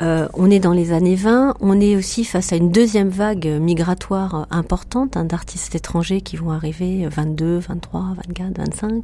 on 0.00 0.50
est 0.50 0.60
dans 0.60 0.72
les 0.72 0.92
années 0.92 1.16
20, 1.16 1.56
on 1.60 1.80
est 1.80 1.96
aussi 1.96 2.24
face 2.24 2.52
à 2.52 2.56
une 2.56 2.70
deuxième 2.70 3.08
vague 3.08 3.46
migratoire 3.46 4.46
importante 4.50 5.16
hein, 5.16 5.24
d'artistes 5.24 5.74
étrangers 5.74 6.20
qui 6.20 6.36
vont 6.36 6.50
arriver 6.50 7.06
22, 7.08 7.58
23, 7.58 8.14
24, 8.28 8.58
25, 8.58 9.02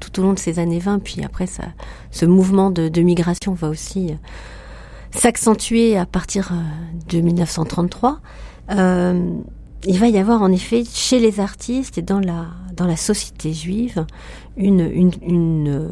tout 0.00 0.20
au 0.20 0.22
long 0.24 0.32
de 0.32 0.38
ces 0.38 0.58
années 0.58 0.80
20. 0.80 0.98
Puis 0.98 1.24
après, 1.24 1.46
ce 2.10 2.26
mouvement 2.26 2.70
de, 2.70 3.00
migration 3.00 3.54
va 3.54 3.68
aussi 3.68 4.14
s'accentuer 5.12 5.96
à 5.96 6.06
partir 6.06 6.52
de 7.08 7.20
1933. 7.20 8.20
Euh, 8.70 9.38
il 9.86 9.98
va 9.98 10.08
y 10.08 10.18
avoir 10.18 10.42
en 10.42 10.52
effet 10.52 10.84
chez 10.84 11.18
les 11.18 11.40
artistes 11.40 11.98
et 11.98 12.02
dans 12.02 12.20
la 12.20 12.46
dans 12.76 12.86
la 12.86 12.96
société 12.96 13.52
juive 13.52 14.06
une 14.56 14.80
une, 14.80 15.12
une 15.22 15.68
euh, 15.68 15.88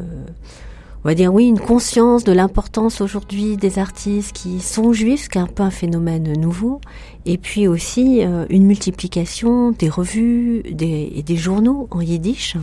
on 1.03 1.07
va 1.07 1.15
dire 1.15 1.33
oui 1.33 1.47
une 1.47 1.59
conscience 1.59 2.23
de 2.23 2.31
l'importance 2.31 3.01
aujourd'hui 3.01 3.57
des 3.57 3.79
artistes 3.79 4.33
qui 4.33 4.59
sont 4.59 4.93
juifs, 4.93 5.23
ce 5.23 5.29
qui 5.29 5.39
est 5.39 5.41
un 5.41 5.47
peu 5.47 5.63
un 5.63 5.71
phénomène 5.71 6.31
nouveau, 6.39 6.79
et 7.25 7.37
puis 7.37 7.67
aussi 7.67 8.23
euh, 8.23 8.45
une 8.49 8.65
multiplication 8.65 9.71
des 9.71 9.89
revues 9.89 10.61
des, 10.71 11.11
et 11.15 11.23
des 11.23 11.37
journaux 11.37 11.87
en 11.89 12.01
yiddish. 12.01 12.55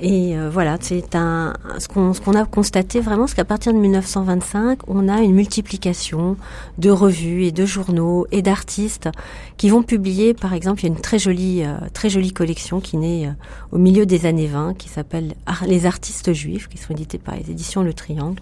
Et 0.00 0.36
euh, 0.36 0.48
voilà, 0.50 0.78
c'est 0.80 1.14
un 1.14 1.52
ce 1.78 1.86
qu'on 1.86 2.12
qu'on 2.12 2.34
a 2.34 2.44
constaté 2.44 3.00
vraiment, 3.00 3.26
c'est 3.26 3.36
qu'à 3.36 3.44
partir 3.44 3.74
de 3.74 3.78
1925, 3.78 4.80
on 4.88 5.08
a 5.08 5.20
une 5.20 5.34
multiplication 5.34 6.36
de 6.78 6.90
revues 6.90 7.44
et 7.44 7.52
de 7.52 7.66
journaux 7.66 8.26
et 8.32 8.40
d'artistes 8.40 9.10
qui 9.58 9.68
vont 9.68 9.82
publier, 9.82 10.32
par 10.34 10.54
exemple, 10.54 10.80
il 10.80 10.88
y 10.88 10.90
a 10.90 10.94
une 10.94 11.00
très 11.00 11.18
jolie 11.18 11.62
euh, 11.62 11.76
très 11.92 12.08
jolie 12.08 12.32
collection 12.32 12.80
qui 12.80 12.96
naît 12.96 13.26
euh, 13.26 13.32
au 13.70 13.78
milieu 13.78 14.06
des 14.06 14.24
années 14.24 14.46
20, 14.46 14.74
qui 14.74 14.88
s'appelle 14.88 15.34
Les 15.66 15.84
artistes 15.84 16.32
juifs, 16.32 16.68
qui 16.68 16.78
sont 16.78 16.92
édités 16.92 17.18
par 17.18 17.36
les 17.36 17.50
éditions 17.50 17.82
Le 17.82 17.92
Triangle, 17.92 18.40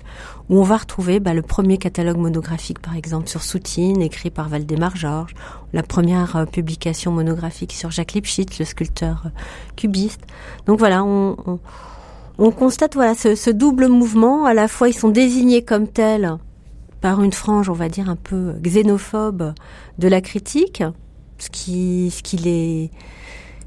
où 0.48 0.58
on 0.58 0.62
va 0.62 0.76
retrouver 0.76 1.18
bah, 1.18 1.34
le 1.34 1.42
premier 1.42 1.78
catalogue 1.78 2.18
monographique, 2.18 2.78
par 2.78 2.96
exemple, 2.96 3.28
sur 3.28 3.42
Soutine, 3.42 4.02
écrit 4.02 4.30
par 4.30 4.48
Valdemar 4.48 4.96
Georges, 4.96 5.34
la 5.72 5.82
première 5.82 6.46
publication 6.50 7.12
monographique 7.12 7.72
sur 7.72 7.90
Jacques 7.90 8.12
Lipschitz, 8.12 8.58
le 8.58 8.64
sculpteur 8.64 9.24
cubiste. 9.76 10.22
Donc 10.66 10.78
voilà, 10.78 11.04
on, 11.04 11.36
on, 12.38 12.50
constate 12.50 12.94
voilà 12.94 13.14
ce, 13.14 13.50
double 13.50 13.88
mouvement. 13.88 14.44
À 14.44 14.54
la 14.54 14.68
fois, 14.68 14.88
ils 14.88 14.94
sont 14.96 15.08
désignés 15.08 15.62
comme 15.62 15.88
tels 15.88 16.36
par 17.00 17.22
une 17.22 17.32
frange, 17.32 17.70
on 17.70 17.74
va 17.74 17.88
dire 17.88 18.10
un 18.10 18.16
peu 18.16 18.54
xénophobe 18.60 19.54
de 19.98 20.08
la 20.08 20.20
critique, 20.20 20.82
ce 21.38 21.48
qui, 21.48 22.12
ce 22.14 22.22
qui 22.22 22.36
les 22.36 22.90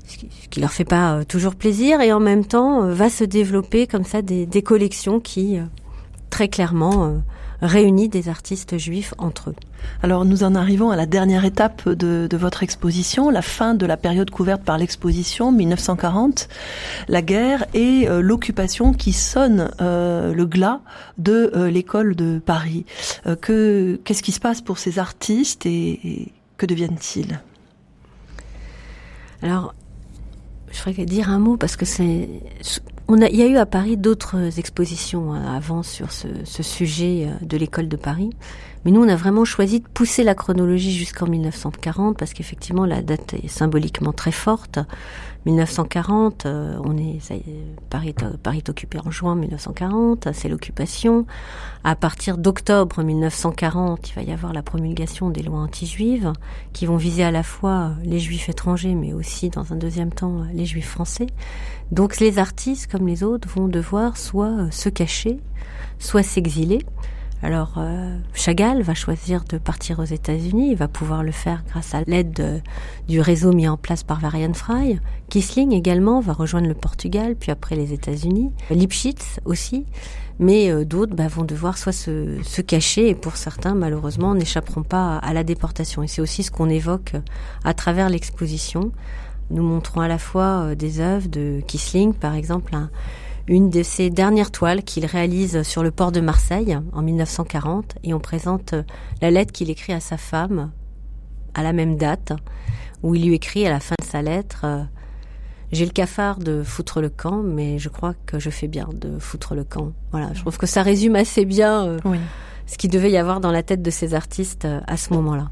ce 0.05 0.49
qui 0.49 0.59
leur 0.59 0.71
fait 0.71 0.85
pas 0.85 1.13
euh, 1.15 1.23
toujours 1.23 1.55
plaisir 1.55 2.01
et 2.01 2.11
en 2.13 2.19
même 2.19 2.45
temps 2.45 2.83
euh, 2.83 2.93
va 2.93 3.09
se 3.09 3.23
développer 3.23 3.87
comme 3.87 4.03
ça 4.03 4.21
des, 4.21 4.45
des 4.45 4.61
collections 4.61 5.19
qui 5.19 5.57
euh, 5.57 5.63
très 6.29 6.49
clairement 6.49 7.21
réunit 7.63 8.09
des 8.09 8.29
artistes 8.29 8.77
juifs 8.77 9.13
entre 9.17 9.51
eux. 9.51 9.55
Alors 10.01 10.25
nous 10.25 10.43
en 10.43 10.53
arrivons 10.53 10.91
à 10.91 10.95
la 10.95 11.05
dernière 11.05 11.45
étape 11.45 11.87
de, 11.87 12.27
de 12.29 12.37
votre 12.37 12.61
exposition, 12.61 13.29
la 13.29 13.41
fin 13.41 13.73
de 13.73 13.85
la 13.85 13.97
période 13.97 14.29
couverte 14.29 14.63
par 14.63 14.77
l'exposition 14.77 15.51
1940, 15.51 16.49
la 17.07 17.21
guerre 17.21 17.65
et 17.73 18.07
euh, 18.07 18.21
l'occupation 18.21 18.93
qui 18.93 19.13
sonne 19.13 19.71
euh, 19.81 20.33
le 20.33 20.45
glas 20.45 20.81
de 21.17 21.51
euh, 21.55 21.69
l'école 21.69 22.15
de 22.15 22.39
Paris. 22.45 22.85
Euh, 23.25 23.35
que 23.35 23.99
qu'est-ce 24.03 24.23
qui 24.23 24.33
se 24.33 24.39
passe 24.39 24.61
pour 24.61 24.77
ces 24.77 24.99
artistes 24.99 25.65
et, 25.65 25.99
et 26.07 26.31
que 26.57 26.65
deviennent-ils? 26.65 27.39
Alors 29.41 29.73
je 30.71 30.83
voudrais 30.83 31.05
dire 31.05 31.29
un 31.29 31.39
mot 31.39 31.55
parce 31.55 31.75
que 31.75 31.85
c'est 31.85 32.27
il 33.09 33.35
y 33.35 33.41
a 33.41 33.47
eu 33.47 33.57
à 33.57 33.65
Paris 33.65 33.97
d'autres 33.97 34.59
expositions 34.59 35.33
avant 35.33 35.83
sur 35.83 36.11
ce, 36.11 36.27
sujet 36.63 37.29
de 37.41 37.57
l'école 37.57 37.87
de 37.87 37.97
Paris 37.97 38.31
Mais 38.85 38.91
nous, 38.91 39.03
on 39.03 39.09
a 39.09 39.15
vraiment 39.15 39.45
choisi 39.45 39.79
de 39.79 39.87
pousser 39.87 40.23
la 40.23 40.35
chronologie 40.35 40.93
jusqu'en 40.93 41.27
1940 41.27 42.17
parce 42.17 42.33
qu'effectivement, 42.33 42.85
la 42.85 43.01
date 43.01 43.33
est 43.33 43.47
symboliquement 43.47 44.13
très 44.13 44.31
forte. 44.31 44.79
1940, 45.45 46.45
euh, 46.45 46.77
Paris 47.89 48.13
est 48.57 48.69
occupé 48.69 48.99
en 49.05 49.11
juin 49.11 49.35
1940, 49.35 50.29
c'est 50.33 50.47
l'occupation. 50.47 51.25
À 51.83 51.95
partir 51.95 52.37
d'octobre 52.37 53.03
1940, 53.03 54.09
il 54.09 54.15
va 54.15 54.21
y 54.21 54.31
avoir 54.31 54.53
la 54.53 54.61
promulgation 54.61 55.29
des 55.29 55.43
lois 55.43 55.59
anti-juives 55.59 56.31
qui 56.71 56.85
vont 56.85 56.95
viser 56.95 57.23
à 57.23 57.31
la 57.31 57.43
fois 57.43 57.91
les 58.03 58.19
juifs 58.19 58.47
étrangers, 58.47 58.95
mais 58.95 59.13
aussi 59.13 59.49
dans 59.49 59.73
un 59.73 59.75
deuxième 59.75 60.13
temps 60.13 60.43
les 60.53 60.65
juifs 60.65 60.89
français. 60.89 61.27
Donc 61.93 62.19
les 62.19 62.39
artistes, 62.39 62.91
comme 62.91 63.05
les 63.05 63.21
autres, 63.21 63.47
vont 63.49 63.67
devoir 63.67 64.17
soit 64.17 64.71
se 64.71 64.89
cacher, 64.89 65.39
soit 65.99 66.23
s'exiler. 66.23 66.79
Alors 67.43 67.75
euh, 67.77 68.17
Chagall 68.33 68.81
va 68.81 68.95
choisir 68.95 69.43
de 69.43 69.59
partir 69.59 69.99
aux 69.99 70.03
États-Unis. 70.03 70.71
Il 70.71 70.75
va 70.75 70.87
pouvoir 70.87 71.21
le 71.21 71.31
faire 71.31 71.63
grâce 71.69 71.93
à 71.93 72.01
l'aide 72.07 72.63
du 73.07 73.21
réseau 73.21 73.53
mis 73.53 73.67
en 73.67 73.77
place 73.77 74.01
par 74.01 74.19
Varian 74.19 74.55
Fry. 74.55 74.99
Kissling 75.29 75.71
également 75.71 76.19
va 76.19 76.33
rejoindre 76.33 76.67
le 76.67 76.73
Portugal, 76.73 77.35
puis 77.35 77.51
après 77.51 77.75
les 77.75 77.93
États-Unis. 77.93 78.51
Lipschitz 78.71 79.39
aussi. 79.45 79.85
Mais 80.39 80.71
euh, 80.71 80.85
d'autres 80.85 81.15
bah, 81.15 81.27
vont 81.27 81.43
devoir 81.43 81.77
soit 81.77 81.91
se, 81.91 82.61
cacher 82.61 83.09
et 83.09 83.13
pour 83.13 83.37
certains 83.37 83.75
malheureusement 83.75 84.33
n'échapperont 84.33 84.81
pas 84.81 85.17
à 85.17 85.31
la 85.33 85.43
déportation. 85.43 86.01
Et 86.01 86.07
c'est 86.07 86.21
aussi 86.21 86.41
ce 86.41 86.49
qu'on 86.49 86.69
évoque 86.69 87.13
à 87.63 87.75
travers 87.75 88.09
l'exposition. 88.09 88.91
Nous 89.53 89.63
montrons 89.63 90.01
à 90.01 90.07
la 90.09 90.17
fois 90.17 90.63
euh, 90.63 90.75
des 90.75 90.99
œuvres 90.99 91.29
de 91.29 91.61
Kissling, 91.65 92.13
par 92.13 92.35
exemple 92.35 92.75
un, 92.75 92.89
une 93.47 93.69
de 93.69 93.83
ses 93.83 94.09
dernières 94.09 94.51
toiles 94.51 94.83
qu'il 94.83 95.05
réalise 95.05 95.63
sur 95.63 95.83
le 95.83 95.91
port 95.91 96.11
de 96.11 96.21
Marseille 96.21 96.77
en 96.93 97.01
1940 97.01 97.95
et 98.03 98.13
on 98.13 98.19
présente 98.19 98.73
euh, 98.73 98.83
la 99.21 99.31
lettre 99.31 99.51
qu'il 99.51 99.69
écrit 99.69 99.93
à 99.93 99.99
sa 99.99 100.17
femme 100.17 100.71
à 101.53 101.63
la 101.63 101.73
même 101.73 101.97
date 101.97 102.33
où 103.01 103.15
il 103.15 103.25
lui 103.25 103.35
écrit 103.35 103.67
à 103.67 103.69
la 103.69 103.79
fin 103.79 103.95
de 103.99 104.05
sa 104.05 104.21
lettre 104.21 104.61
euh, 104.63 104.83
j'ai 105.73 105.85
le 105.85 105.91
cafard 105.91 106.37
de 106.37 106.61
foutre 106.61 107.01
le 107.01 107.09
camp, 107.09 107.41
mais 107.41 107.79
je 107.79 107.89
crois 107.89 108.13
que 108.27 108.37
je 108.37 108.51
fais 108.51 108.67
bien 108.67 108.87
de 108.93 109.17
foutre 109.17 109.55
le 109.55 109.63
camp. 109.63 109.91
Voilà, 110.11 110.31
je 110.33 110.41
trouve 110.41 110.59
que 110.59 110.67
ça 110.67 110.83
résume 110.83 111.15
assez 111.15 111.45
bien 111.45 111.87
euh, 111.87 111.99
ce 112.67 112.77
qu'il 112.77 112.91
devait 112.91 113.09
y 113.09 113.17
avoir 113.17 113.39
dans 113.39 113.51
la 113.51 113.63
tête 113.63 113.81
de 113.81 113.89
ces 113.89 114.13
artistes 114.13 114.67
à 114.85 114.97
ce 114.97 115.11
moment-là. 115.15 115.49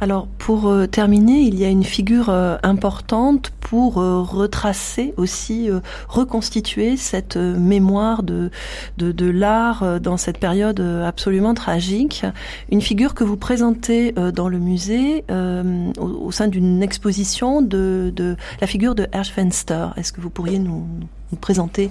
Alors 0.00 0.26
pour 0.26 0.68
euh, 0.68 0.86
terminer, 0.86 1.40
il 1.40 1.58
y 1.58 1.64
a 1.64 1.68
une 1.68 1.84
figure 1.84 2.28
euh, 2.28 2.56
importante 2.62 3.52
pour 3.60 3.98
euh, 3.98 4.20
retracer 4.22 5.14
aussi, 5.16 5.70
reconstituer 6.08 6.96
cette 6.96 7.36
mémoire 7.36 8.22
de, 8.22 8.50
de, 8.98 9.12
de 9.12 9.30
l'art 9.30 10.00
dans 10.00 10.16
cette 10.16 10.38
période 10.38 10.80
absolument 10.80 11.54
tragique. 11.54 12.24
Une 12.70 12.80
figure 12.82 13.14
que 13.14 13.24
vous 13.24 13.36
présentez 13.36 14.12
dans 14.12 14.48
le 14.48 14.58
musée 14.58 15.24
au, 15.30 16.04
au, 16.04 16.30
sein 16.30 16.48
d'une 16.48 16.82
exposition 16.82 17.62
de, 17.62 18.12
de, 18.14 18.36
la 18.60 18.66
figure 18.66 18.94
de 18.94 19.06
Fenster. 19.24 19.88
Est-ce 19.96 20.12
que 20.12 20.20
vous 20.20 20.30
pourriez 20.30 20.58
nous, 20.58 20.86
nous 21.32 21.38
présenter 21.38 21.90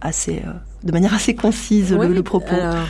assez, 0.00 0.42
de 0.82 0.92
manière 0.92 1.14
assez 1.14 1.34
concise 1.34 1.92
le, 1.92 2.08
le, 2.08 2.22
propos? 2.22 2.54
alors, 2.54 2.86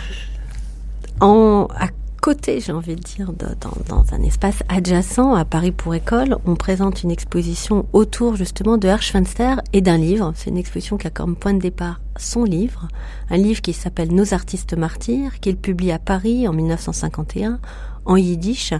en, 1.20 1.68
à 1.76 1.88
côté, 2.20 2.60
j'ai 2.60 2.72
envie 2.72 2.96
de 2.96 3.00
dire, 3.00 3.32
dans, 3.32 4.04
un 4.12 4.22
espace 4.22 4.62
adjacent 4.68 5.34
à 5.34 5.44
Paris 5.44 5.72
pour 5.72 5.94
école, 5.94 6.36
on 6.44 6.54
présente 6.54 7.02
une 7.02 7.10
exposition 7.10 7.86
autour 7.92 8.36
justement 8.36 8.76
de 8.76 8.88
Hirschfenster 8.88 9.56
et 9.72 9.80
d'un 9.80 9.96
livre. 9.96 10.32
C'est 10.36 10.50
une 10.50 10.58
exposition 10.58 10.98
qui 10.98 11.06
a 11.06 11.10
comme 11.10 11.36
point 11.36 11.54
de 11.54 11.60
départ 11.60 12.00
son 12.16 12.44
livre, 12.44 12.88
un 13.30 13.36
livre 13.36 13.62
qui 13.62 13.72
s'appelle 13.72 14.14
Nos 14.14 14.34
artistes 14.34 14.76
martyrs, 14.76 15.40
qu'il 15.40 15.56
publie 15.56 15.92
à 15.92 15.98
Paris 15.98 16.46
en 16.46 16.52
1951 16.52 17.58
en 18.04 18.16
yiddish 18.16 18.74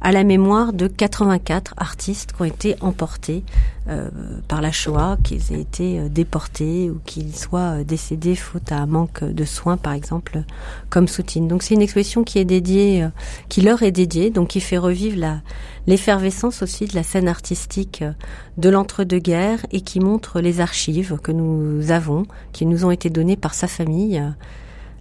à 0.00 0.12
la 0.12 0.24
mémoire 0.24 0.72
de 0.72 0.86
84 0.86 1.74
artistes 1.76 2.32
qui 2.32 2.42
ont 2.42 2.46
été 2.46 2.76
emportés 2.80 3.44
euh, 3.88 4.08
par 4.48 4.62
la 4.62 4.72
Shoah, 4.72 5.18
qu'ils 5.22 5.52
aient 5.52 5.60
été 5.60 5.98
euh, 5.98 6.08
déportés 6.08 6.90
ou 6.90 7.00
qu'ils 7.04 7.36
soient 7.36 7.80
euh, 7.80 7.84
décédés 7.84 8.34
faute 8.34 8.72
à 8.72 8.78
un 8.78 8.86
manque 8.86 9.24
de 9.24 9.44
soins, 9.44 9.76
par 9.76 9.92
exemple, 9.92 10.42
comme 10.88 11.06
Soutine. 11.06 11.48
Donc 11.48 11.62
c'est 11.62 11.74
une 11.74 11.82
exposition 11.82 12.24
qui 12.24 12.38
est 12.38 12.44
dédiée, 12.44 13.06
qui 13.48 13.60
leur 13.60 13.82
est 13.82 13.90
dédiée, 13.90 14.30
donc 14.30 14.48
qui 14.48 14.60
fait 14.60 14.78
revivre 14.78 15.18
la 15.18 15.40
l'effervescence 15.86 16.62
aussi 16.62 16.84
de 16.84 16.94
la 16.94 17.02
scène 17.02 17.26
artistique 17.26 18.04
de 18.58 18.68
l'entre-deux-guerres 18.68 19.64
et 19.72 19.80
qui 19.80 19.98
montre 19.98 20.40
les 20.40 20.60
archives 20.60 21.18
que 21.22 21.32
nous 21.32 21.90
avons, 21.90 22.26
qui 22.52 22.66
nous 22.66 22.84
ont 22.84 22.90
été 22.90 23.08
données 23.10 23.36
par 23.36 23.54
sa 23.54 23.66
famille, 23.66 24.22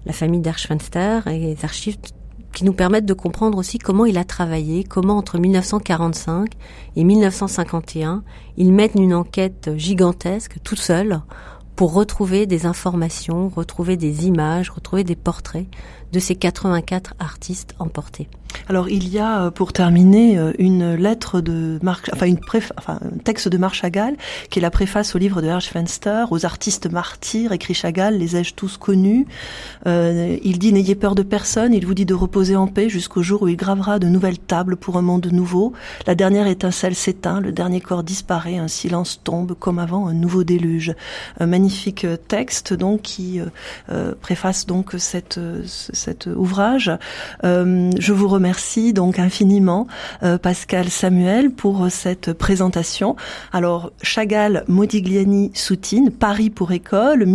la 0.06 0.14
famille 0.14 0.40
d'Archfenster, 0.40 1.20
et 1.28 1.38
les 1.38 1.58
archives 1.64 1.98
qui 2.60 2.66
nous 2.66 2.74
permettent 2.74 3.06
de 3.06 3.14
comprendre 3.14 3.58
aussi 3.58 3.78
comment 3.78 4.04
il 4.04 4.18
a 4.18 4.26
travaillé, 4.26 4.84
comment 4.84 5.16
entre 5.16 5.38
1945 5.40 6.50
et 6.98 7.06
1951, 7.06 8.22
il 8.58 8.74
mène 8.74 8.90
une 9.00 9.14
enquête 9.14 9.70
gigantesque 9.78 10.58
tout 10.62 10.76
seul 10.76 11.22
pour 11.78 11.94
retrouver 11.94 12.48
des 12.48 12.66
informations, 12.66 13.48
retrouver 13.48 13.96
des 13.96 14.28
images, 14.28 14.72
retrouver 14.72 15.06
des 15.06 15.16
portraits 15.16 15.68
de 16.12 16.20
ces 16.20 16.36
84 16.36 17.16
artistes 17.20 17.76
emportés. 17.80 18.28
Alors 18.68 18.90
il 18.90 19.10
y 19.10 19.20
a, 19.20 19.46
euh, 19.46 19.52
pour 19.52 19.74
terminer, 19.74 20.38
euh, 20.38 20.52
une 20.60 20.94
lettre 20.94 21.42
de 21.42 21.80
Marc, 21.82 22.10
enfin, 22.14 22.26
une 22.26 22.40
un 22.88 23.00
texte 23.24 23.48
de 23.48 23.58
Marc 23.58 23.76
Chagall, 23.76 24.16
qui 24.50 24.60
est 24.60 24.62
la 24.62 24.72
préface 24.72 25.16
au 25.16 25.20
livre 25.20 25.42
de 25.42 25.48
Hersch 25.48 25.70
Fenster, 25.70 26.26
aux 26.32 26.46
artistes 26.46 26.90
martyrs, 26.92 27.52
écrit 27.52 27.74
Chagall, 27.74 28.18
les 28.18 28.38
ai-je 28.38 28.54
tous 28.54 28.78
connus? 28.78 29.28
Euh, 29.88 30.38
il 30.44 30.60
dit 30.60 30.74
n'ayez 30.74 30.96
peur 30.96 31.16
de 31.16 31.24
personne, 31.24 31.74
il 31.74 31.86
vous 31.86 31.94
dit 31.94 32.06
de 32.06 32.14
reposer 32.14 32.56
en 32.56 32.68
paix 32.68 32.90
jusqu'au 32.90 33.24
jour 33.24 33.44
où 33.44 33.48
il 33.48 33.56
gravera 33.56 34.00
de 34.00 34.08
nouvelles 34.08 34.40
tables 34.40 34.76
pour 34.76 34.98
un 34.98 35.02
monde 35.02 35.28
nouveau. 35.32 35.74
La 36.08 36.16
dernière 36.16 36.48
étincelle 36.48 36.96
s'éteint, 36.96 37.42
le 37.42 37.52
dernier 37.52 37.82
corps 37.82 38.04
disparaît, 38.04 38.58
un 38.58 38.68
silence 38.68 39.22
tombe 39.24 39.56
comme 39.58 39.80
avant 39.80 40.08
un 40.08 40.14
nouveau 40.14 40.44
déluge. 40.44 40.94
Un 41.40 41.48
magnifique 41.48 42.06
texte 42.28 42.74
donc 42.74 43.02
qui 43.02 43.40
euh, 43.90 44.14
préface 44.22 44.66
donc 44.66 44.96
cette, 44.98 45.40
cet 46.00 46.28
ouvrage. 46.28 46.92
je 47.44 48.14
vous 48.14 48.28
remercie 48.28 48.94
donc 48.94 49.20
infiniment 49.20 49.88
euh, 50.24 50.38
Pascal 50.38 50.90
Samuel 50.90 51.52
pour 51.52 51.88
cette 51.90 52.34
présentation. 52.34 53.16
Alors 53.52 53.92
Chagall, 54.02 54.64
Modigliani, 54.68 55.52
Soutine, 55.54 56.12
Paris 56.12 56.50
pour 56.50 56.72
école, 56.72 57.26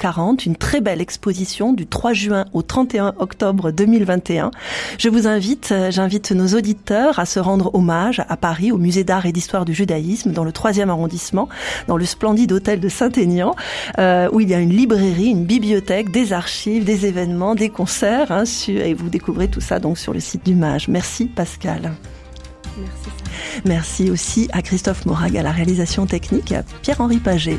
1905-1940 0.00 0.46
une 0.46 0.56
très 0.56 0.80
belle 0.80 1.00
exposition 1.00 1.72
du 1.72 1.86
3 1.86 2.12
juin 2.12 2.44
au 2.52 2.62
31 2.62 3.14
octobre 3.18 3.70
2021. 3.70 4.50
Je 4.98 5.08
vous 5.08 5.26
invite, 5.26 5.70
euh, 5.72 5.90
j'invite 5.90 6.32
nos 6.32 6.48
auditeurs 6.48 7.18
à 7.18 7.26
se 7.26 7.38
rendre 7.38 7.74
hommage 7.74 8.22
à 8.28 8.36
Paris, 8.36 8.72
au 8.72 8.78
musée 8.78 9.04
d'art 9.04 9.26
et 9.26 9.32
d'histoire 9.32 9.64
du 9.64 9.74
judaïsme, 9.74 10.32
dans 10.32 10.44
le 10.44 10.52
3e 10.52 10.88
arrondissement, 10.88 11.48
dans 11.86 11.96
le 11.96 12.04
splendide 12.04 12.52
hôtel 12.52 12.80
de 12.80 12.88
Saint-Aignan, 12.88 13.54
euh, 13.98 14.28
où 14.32 14.40
il 14.40 14.48
y 14.48 14.54
a 14.54 14.58
une 14.58 14.74
librairie, 14.74 15.28
une 15.28 15.44
bibliothèque, 15.44 16.10
des 16.10 16.32
archives, 16.32 16.84
des 16.84 17.06
événements, 17.06 17.54
des 17.54 17.68
concerts, 17.68 18.32
hein, 18.32 18.44
et 18.68 18.94
vous 18.94 19.08
découvrez 19.08 19.48
tout 19.48 19.60
ça 19.60 19.78
donc 19.78 19.98
sur 19.98 20.12
le 20.12 20.20
site 20.20 20.44
du 20.44 20.54
MAGE. 20.54 20.88
Merci 20.88 21.26
Pascal. 21.26 21.92
Merci. 22.78 23.10
Merci 23.64 24.10
aussi 24.10 24.48
à 24.52 24.62
Christophe 24.62 25.04
Morag 25.06 25.36
à 25.36 25.42
la 25.42 25.50
réalisation 25.50 26.06
technique 26.06 26.52
et 26.52 26.56
à 26.56 26.62
Pierre-Henri 26.82 27.18
Paget. 27.18 27.58